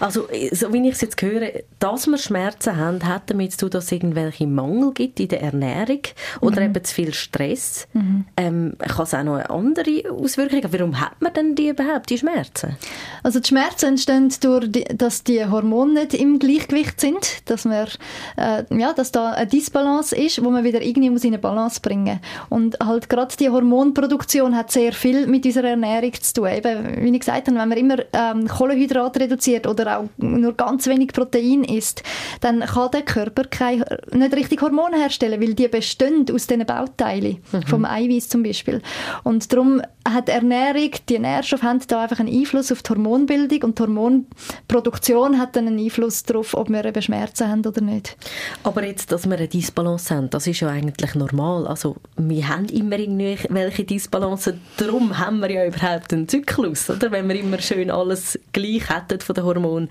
[0.00, 3.70] Also, so wie ich es jetzt höre, dass wir Schmerzen haben, hat damit zu tun,
[3.70, 6.00] dass es irgendwelche Mangel gibt in der Ernährung
[6.40, 6.70] oder mhm.
[6.70, 7.88] eben zu viel Stress.
[7.92, 8.24] Mhm.
[8.36, 10.72] Ähm, kann es auch noch eine andere Auswirkung haben?
[10.72, 12.76] Warum hat man denn die überhaupt, die Schmerzen?
[13.22, 17.88] Also die Schmerzen entstehen durch, die, dass die Hormone nicht im Gleichgewicht sind, dass, wir,
[18.36, 21.80] äh, ja, dass da eine Disbalance ist, wo man wieder irgendwie muss in eine Balance
[21.80, 22.17] bringen
[22.48, 26.48] und halt gerade die Hormonproduktion hat sehr viel mit unserer Ernährung zu tun.
[26.48, 30.86] Eben, wie ich gesagt habe, wenn man immer ähm, Kohlenhydrate reduziert oder auch nur ganz
[30.86, 32.02] wenig Protein isst,
[32.40, 37.38] dann kann der Körper kein, nicht richtig Hormone herstellen, weil die bestehen aus diesen Bauteilen,
[37.52, 37.62] mhm.
[37.62, 38.82] vom Eiweiß zum Beispiel.
[39.24, 43.78] Und darum hat Ernährung, die Nährstoffe haben da einfach einen Einfluss auf die Hormonbildung und
[43.78, 48.16] die Hormonproduktion hat dann einen Einfluss darauf, ob wir eben Schmerzen haben oder nicht.
[48.64, 51.66] Aber jetzt, dass wir eine Disbalance haben, das ist ja eigentlich normal.
[51.66, 57.12] Also wir haben immer irgendwelche Disbalancen, darum haben wir ja überhaupt einen Zyklus, oder?
[57.12, 59.88] Wenn wir immer schön alles gleich hätten von den Hormonen,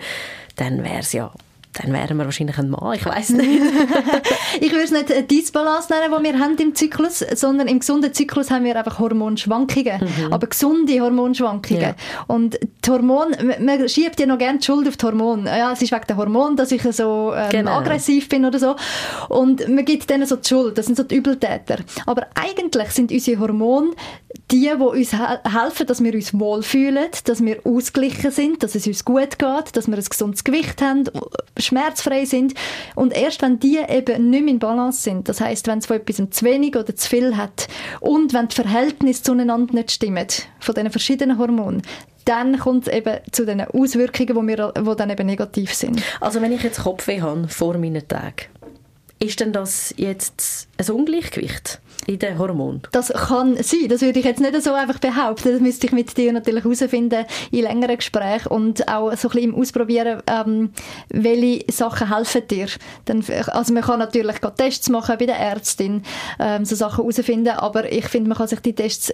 [0.58, 1.32] dann wäre es ja
[1.82, 3.48] dann wären wir wahrscheinlich ein Mann, ich weiß nicht.
[4.62, 8.14] ich würde es nicht eine Disbalance nennen, die wir haben im Zyklus, sondern im gesunden
[8.14, 10.34] Zyklus haben wir einfach Hormonschwankungen, mhm.
[10.34, 11.82] aber gesunde Hormonschwankungen.
[11.82, 11.96] Ja.
[12.28, 15.46] Und die Hormone, man schiebt ja noch gerne die Schuld auf die Hormone.
[15.46, 17.80] Ja, es ist wegen der Hormone, dass ich so ähm, genau.
[17.80, 18.76] aggressiv bin oder so.
[19.30, 21.78] Und man gibt denen so die Schuld, das sind so die Übeltäter.
[22.06, 23.92] Aber eigentlich sind unsere Hormone
[24.52, 29.04] die, die uns helfen, dass wir uns wohlfühlen, dass wir ausgeglichen sind, dass es uns
[29.04, 31.04] gut geht, dass wir ein gesundes Gewicht haben,
[31.68, 32.54] schmerzfrei sind.
[32.96, 35.98] Und erst wenn die eben nicht mehr in Balance sind, das heißt, wenn es von
[35.98, 37.68] etwas zu wenig oder zu viel hat
[38.00, 40.28] und wenn die Verhältnisse zueinander nicht stimmen,
[40.60, 41.82] von diesen verschiedenen Hormonen,
[42.26, 46.02] dann kommt es eben zu den Auswirkungen, die, wir, die dann eben negativ sind.
[46.20, 48.48] Also wenn ich jetzt Kopfweh habe vor meinen Tagen,
[49.20, 52.82] ist denn das jetzt ein Ungleichgewicht in den Hormonen?
[52.92, 53.88] Das kann sein.
[53.90, 55.52] Das würde ich jetzt nicht so einfach behaupten.
[55.52, 59.54] Das müsste ich mit dir natürlich herausfinden in längeren Gesprächen und auch so ein bisschen
[59.54, 60.72] im Ausprobieren, ähm,
[61.10, 62.68] welche Sachen helfen dir.
[63.06, 66.04] Dann, also man kann natürlich Tests machen bei der Ärztin,
[66.40, 69.14] ähm, so Sachen herausfinden, aber ich finde, man kann sich die Tests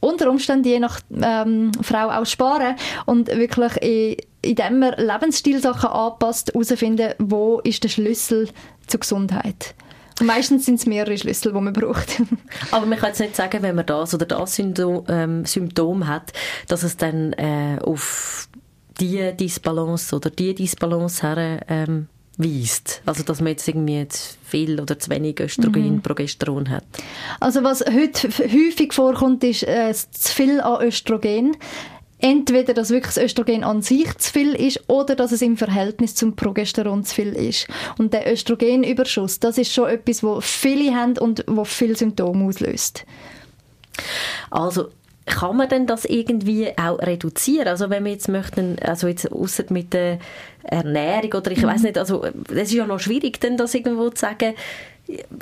[0.00, 2.74] unter Umständen je nach ähm, Frau auch sparen
[3.06, 8.48] und wirklich in, indem man Lebensstilsachen anpasst, herausfinden, wo ist der Schlüssel
[8.88, 9.74] zur Gesundheit.
[10.22, 12.22] Und meistens sind es mehrere Schlüssel, die man braucht.
[12.70, 16.32] Aber man kann jetzt nicht sagen, wenn man das oder das Symptom, ähm, Symptom hat,
[16.68, 18.48] dass es dann äh, auf
[19.00, 22.06] die Disbalance oder die Disbalance her ähm,
[22.38, 23.02] weist.
[23.04, 26.02] Also dass man jetzt irgendwie zu viel oder zu wenig Östrogen, mhm.
[26.02, 26.84] Progesteron hat.
[27.40, 31.56] Also was heute häufig vorkommt, ist äh, zu viel an Östrogen
[32.22, 36.14] entweder, dass wirklich das Östrogen an sich zu viel ist oder dass es im Verhältnis
[36.14, 37.68] zum Progesteron zu viel ist.
[37.98, 43.04] Und der Östrogenüberschuss, das ist schon etwas, wo viele haben und wo viele Symptome auslöst.
[44.50, 44.88] Also
[45.26, 47.68] kann man denn das irgendwie auch reduzieren?
[47.68, 50.18] Also wenn wir jetzt möchten, also jetzt ausser mit der
[50.64, 51.68] Ernährung oder ich mhm.
[51.68, 54.54] weiß nicht, also es ist ja noch schwierig, denn das irgendwo zu sagen,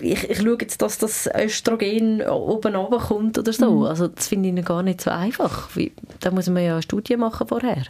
[0.02, 3.70] ich, ich schaue jetzt, dass das Östrogen oben kommt oder so.
[3.70, 3.82] Mhm.
[3.84, 5.68] Also das finde ich gar nicht so einfach.
[5.74, 7.84] Wie, da muss man ja eine Studie machen vorher.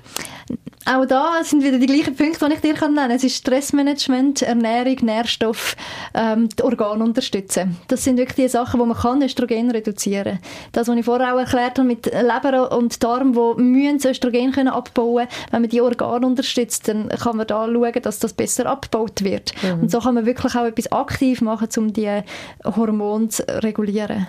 [0.86, 3.10] Auch da sind wieder die gleichen Punkte, die ich dir nennen kann.
[3.10, 5.76] Es ist Stressmanagement, Ernährung, Nährstoff,
[6.14, 7.76] ähm, die Organe unterstützen.
[7.88, 10.50] Das sind wirklich die Sachen, wo man kann Östrogen reduzieren kann.
[10.72, 14.52] Das, was ich vorher auch erklärt habe mit Leber und Darm, die müssen das Östrogen
[14.52, 18.66] können abbauen Wenn man die Organe unterstützt, dann kann man da schauen, dass das besser
[18.66, 19.52] abgebaut wird.
[19.62, 19.82] Mhm.
[19.82, 22.22] Und so kann man wirklich auch etwas aktiv machen, um die
[22.64, 24.26] Hormone zu regulieren.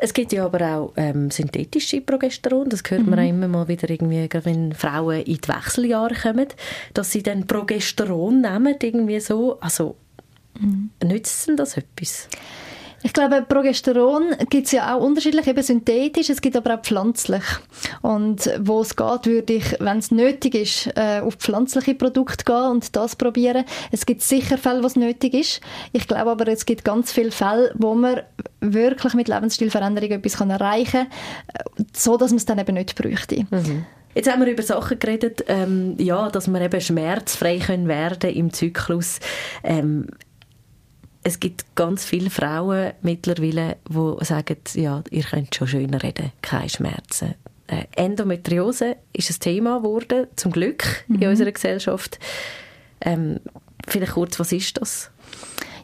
[0.00, 3.10] Es gibt ja aber auch ähm, synthetische Progesteron, das hört mhm.
[3.10, 6.46] man auch immer mal wieder irgendwie, wenn Frauen in die Wechseljahre kommen,
[6.94, 9.58] dass sie dann Progesteron nehmen, irgendwie so.
[9.60, 9.96] Also
[10.60, 10.90] mhm.
[11.02, 12.28] nützt denn das etwas?
[13.08, 17.42] Ich glaube, Progesteron gibt es ja auch unterschiedlich, eben synthetisch, es gibt aber auch pflanzlich.
[18.02, 22.70] Und wo es geht, würde ich, wenn es nötig ist, äh, auf pflanzliche Produkte gehen
[22.70, 23.64] und das probieren.
[23.92, 25.62] Es gibt sicher Fälle, wo es nötig ist.
[25.92, 28.20] Ich glaube aber, es gibt ganz viele Fälle, wo man
[28.60, 33.46] wirklich mit Lebensstilveränderung etwas erreichen kann, so dass man es dann eben nicht bräuchte.
[33.50, 33.86] Mhm.
[34.14, 38.52] Jetzt haben wir über Sachen geredet, ähm, ja, dass wir eben schmerzfrei können werden im
[38.52, 39.20] Zyklus.
[39.64, 40.08] Ähm,
[41.28, 46.70] es gibt ganz viele Frauen mittlerweile, die sagen, ja, ihr könnt schon schöner reden, keine
[46.70, 47.34] Schmerzen.
[47.66, 51.20] Äh, Endometriose ist ein Thema geworden, zum Glück mhm.
[51.20, 52.18] in unserer Gesellschaft.
[53.02, 53.40] Ähm,
[53.86, 55.10] vielleicht kurz, was ist das?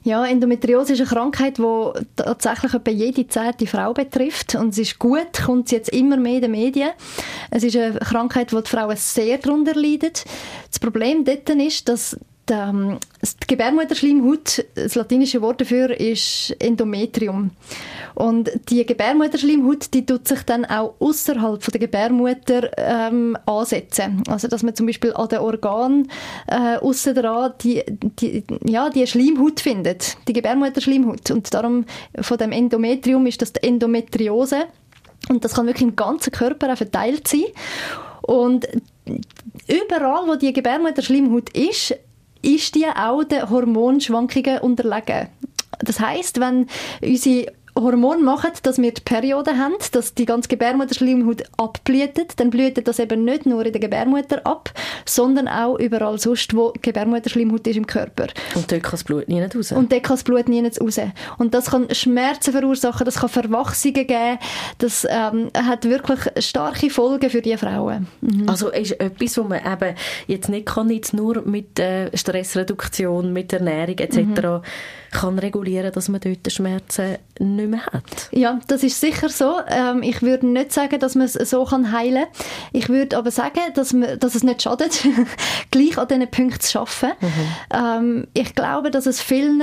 [0.03, 4.55] Ja, Endometriose ist eine Krankheit, die tatsächlich etwa jede zehnte Frau betrifft.
[4.55, 6.91] Und es ist gut, kommt jetzt immer mehr in den Medien.
[7.51, 10.13] Es ist eine Krankheit, wo die Frauen sehr darunter leiden.
[10.71, 12.19] Das Problem dort ist, dass
[12.49, 17.51] die, ähm, die Gebärmutterschleimhaut, das latinische Wort dafür ist Endometrium.
[18.15, 24.23] Und die Gebärmutterschleimhaut, die tut sich dann auch außerhalb der Gebärmutter ähm, ansetzen.
[24.29, 26.11] Also dass man zum Beispiel an den Organen
[26.47, 27.83] äh, außen dran die,
[28.21, 31.31] die, ja, die Schleimhaut findet, die Gebärmutterschleimhaut.
[31.31, 31.85] Und darum
[32.21, 34.65] von dem Endometrium ist das die Endometriose.
[35.29, 37.45] Und das kann wirklich im ganzen Körper auch verteilt sein.
[38.23, 38.67] Und
[39.69, 41.95] überall, wo die Gebärmutterschleimhaut ist,
[42.45, 45.29] ist die auch den Hormonschwankungen unterlegen.
[45.81, 46.69] Das heißt, wenn
[47.03, 52.87] unsere Hormone machen, dass wir die Periode haben, dass die ganze Gebärmutterschleimhaut abblüht, dann blüht
[52.87, 54.73] das eben nicht nur in der Gebärmutter ab,
[55.05, 58.29] sondern auch überall sonst, wo Gebärmutterschleimhaut ist im Körper.
[58.55, 59.73] Und dort kann das Blut nie raus.
[59.73, 61.01] Und dort kann das Blut nie raus.
[61.39, 64.39] Und das kann Schmerzen verursachen, das kann Verwachsungen geben,
[64.79, 68.07] das ähm, hat wirklich starke Folgen für die Frauen.
[68.21, 68.49] Mhm.
[68.49, 69.97] Also ist etwas, was man eben
[70.29, 74.17] jetzt nicht kann, jetzt nur mit äh, Stressreduktion, mit Ernährung etc.
[74.17, 74.63] Mhm.
[75.15, 78.29] Kann regulieren, dass man dort Schmerzen nicht mehr hat.
[78.33, 79.61] Ja, das ist sicher so.
[79.69, 82.47] Ähm, ich würde nicht sagen, dass man es so kann heilen kann.
[82.73, 85.07] Ich würde aber sagen, dass, man, dass es nicht schadet,
[85.71, 87.17] gleich an diesen Punkten zu arbeiten.
[87.21, 87.29] Mhm.
[87.73, 89.63] Ähm, ich glaube, dass es vielen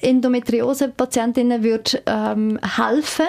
[0.00, 3.26] Endometriose-Patientinnen würde ähm, helfen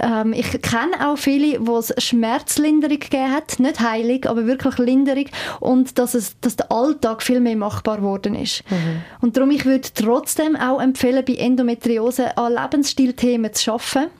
[0.00, 5.26] ähm, ich kenne auch viele, wo es Schmerzlinderung gegeben hat, nicht heilig, aber wirklich Linderung
[5.60, 8.68] und dass, es, dass der Alltag viel mehr machbar geworden ist.
[8.70, 9.02] Mhm.
[9.20, 14.10] Und darum, ich würde trotzdem auch empfehlen, bei Endometriose an Lebensstilthemen zu arbeiten.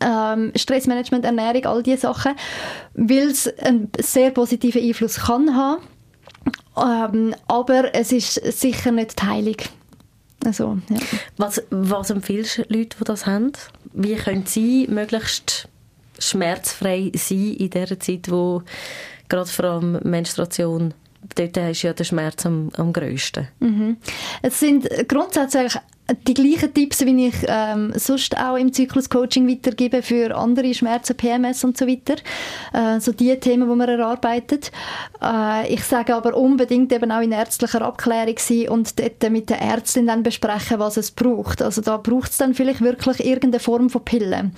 [0.00, 2.34] Ähm, Stressmanagement, Ernährung, all diese Sachen,
[2.94, 5.82] weil es einen sehr positiven Einfluss kann haben.
[6.76, 9.68] Ähm, aber es ist sicher nicht heilig.
[10.44, 10.96] Also, ja.
[11.36, 13.52] was, was empfiehlst du Leuten, die das haben?
[13.92, 15.68] Wie können sie möglichst
[16.18, 18.62] schmerzfrei sein in der Zeit, wo
[19.28, 20.94] gerade vor allem Menstruation
[21.34, 23.48] dort ist ja der Schmerz am, am grössten.
[23.60, 23.96] Mhm.
[24.42, 25.76] Es sind grundsätzlich
[26.26, 31.64] die gleichen Tipps, wie ich ähm, sonst auch im Zyklus-Coaching weitergebe für andere Schmerzen, PMS
[31.64, 32.16] und so weiter.
[32.72, 34.72] Äh, so die Themen, die man erarbeitet.
[35.22, 39.62] Äh, ich sage aber unbedingt eben auch in ärztlicher Abklärung sein und dort mit der
[39.62, 41.62] Ärztin dann besprechen, was es braucht.
[41.62, 44.54] Also da braucht es dann vielleicht wirklich irgendeine Form von Pillen,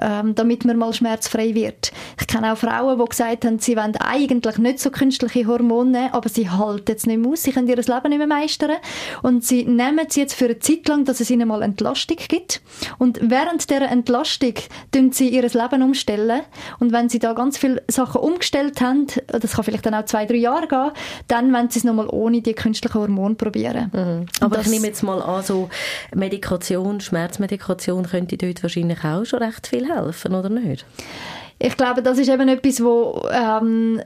[0.00, 1.92] ähm, damit man mal schmerzfrei wird.
[2.20, 6.28] Ich kenne auch Frauen, die gesagt haben, sie wollen eigentlich nicht so künstliche Hormone, aber
[6.28, 8.76] sie halten jetzt nicht mehr aus, sie können ihr Leben nicht mehr meistern
[9.22, 12.60] und sie nehmen sie jetzt für eine Zeit lang, dass es ihnen mal Entlastung gibt.
[12.98, 14.54] Und während der Entlastung
[14.92, 16.42] tun sie ihr Leben umstellen.
[16.78, 20.26] Und wenn sie da ganz viele Sachen umgestellt haben, das kann vielleicht dann auch zwei,
[20.26, 20.90] drei Jahre gehen,
[21.28, 23.90] dann wollen sie es nochmal ohne die künstlichen Hormone probieren.
[23.92, 24.26] Mhm.
[24.40, 25.68] Aber ich nehme jetzt mal an, so
[26.14, 30.84] Medikation, Schmerzmedikation könnte dort wahrscheinlich auch schon recht viel helfen, oder nicht?
[31.58, 34.02] Ich glaube, das ist eben etwas, wo, ähm,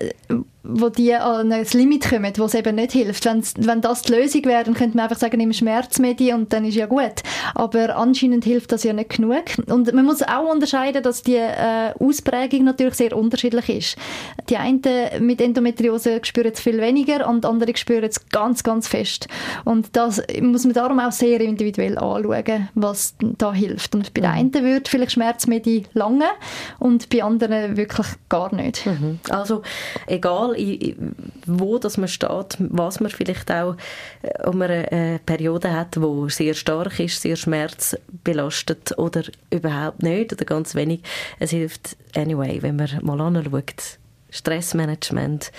[0.68, 3.24] wo die an ein Limit kommen, wo es eben nicht hilft.
[3.24, 6.64] Wenn's, wenn das die Lösung wäre, dann könnte man einfach sagen, nimm Schmerzmedi und dann
[6.64, 7.22] ist ja gut.
[7.54, 9.44] Aber anscheinend hilft das ja nicht genug.
[9.68, 13.96] Und man muss auch unterscheiden, dass die äh, Ausprägung natürlich sehr unterschiedlich ist.
[14.48, 14.82] Die einen
[15.20, 19.28] mit Endometriose spüren es viel weniger und andere spüren es ganz, ganz fest.
[19.64, 23.94] Und das muss man darum auch sehr individuell anschauen, was da hilft.
[23.94, 24.24] Und bei mhm.
[24.24, 26.26] den einen würde vielleicht Schmerzmedi lange
[26.78, 28.86] und bei anderen wirklich gar nicht.
[28.86, 29.20] Mhm.
[29.30, 29.62] Also
[30.06, 30.55] egal,
[31.46, 33.76] wo dass man steht, was man vielleicht auch
[34.22, 40.32] äh, um eine äh, Periode hat, wo sehr stark ist, sehr schmerzbelastet oder überhaupt nicht
[40.32, 41.02] oder ganz wenig.
[41.38, 43.98] Es hilft anyway, wenn man mal anschaut,
[44.30, 45.52] Stressmanagement,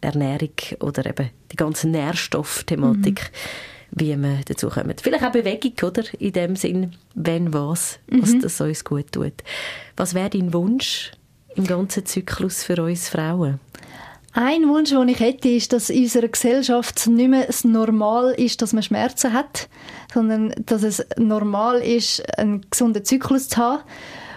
[0.00, 3.20] Ernährung oder eben die ganze Nährstoffthematik.
[3.20, 5.00] Mhm wie man dazu kommt.
[5.00, 6.02] Vielleicht auch Bewegung, oder?
[6.18, 8.40] In dem Sinn, wenn was, was mhm.
[8.40, 9.34] das uns gut tut.
[9.96, 11.12] Was wäre dein Wunsch
[11.54, 13.60] im ganzen Zyklus für uns Frauen?
[14.36, 18.60] Ein Wunsch, den ich hätte, ist, dass in unserer Gesellschaft nicht mehr das Normal ist,
[18.62, 19.68] dass man Schmerzen hat,
[20.12, 23.82] sondern dass es normal ist, einen gesunden Zyklus zu haben.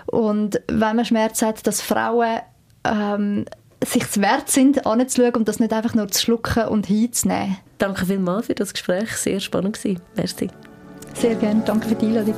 [0.06, 2.42] Und wenn man Schmerzen hat, dass Frauen
[2.84, 3.46] ähm,
[3.84, 7.58] sich wert sind, anzuschauen und das nicht einfach nur zu schlucken und hinzunehmen.
[7.80, 9.10] Danke vielmals für das Gespräch.
[9.18, 9.96] Sehr spannend war.
[10.16, 10.48] Merci.
[11.16, 11.64] Sehr gerne.
[11.66, 12.36] Danke für die Einladung.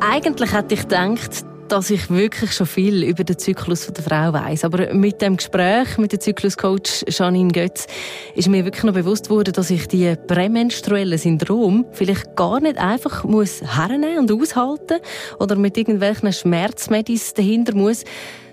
[0.00, 1.44] Eigentlich hätte ich gedacht,
[1.74, 4.64] dass ich wirklich schon viel über den Zyklus der Frau weiß.
[4.64, 7.88] Aber mit dem Gespräch mit dem Zykluscoach Janine Götz
[8.36, 13.24] ist mir wirklich noch bewusst worden, dass ich die prämenstruellen Syndrom vielleicht gar nicht einfach
[13.24, 15.00] muss hernehmen und aushalten
[15.40, 18.04] oder mit irgendwelchen Schmerzmedis dahinter muss,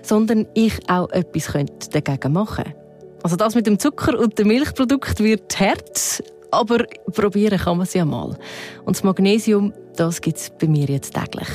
[0.02, 1.52] sondern ich auch etwas
[1.90, 2.74] dagegen machen könnte.
[3.22, 7.94] Also das mit dem Zucker und dem Milchprodukt wird hart, aber probieren kann man es
[7.94, 8.36] ja mal.
[8.84, 11.46] Und das Magnesium, das gibt es bei mir jetzt täglich.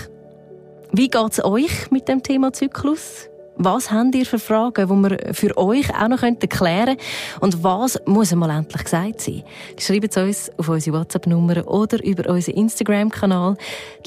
[0.98, 3.30] Wie geht es euch mit dem Thema Zyklus?
[3.56, 6.98] Was habt ihr für Fragen, die wir für euch auch noch klären könnten?
[7.39, 9.43] Und was muss einmal endlich gesagt sein?
[9.78, 13.58] Schreibt es uns auf unsere WhatsApp-Nummer oder über unseren Instagram-Kanal.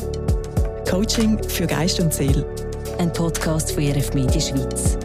[0.91, 2.45] Coaching für Geist und Seele.
[2.99, 4.99] Ein Podcast von RF Media Schweiz.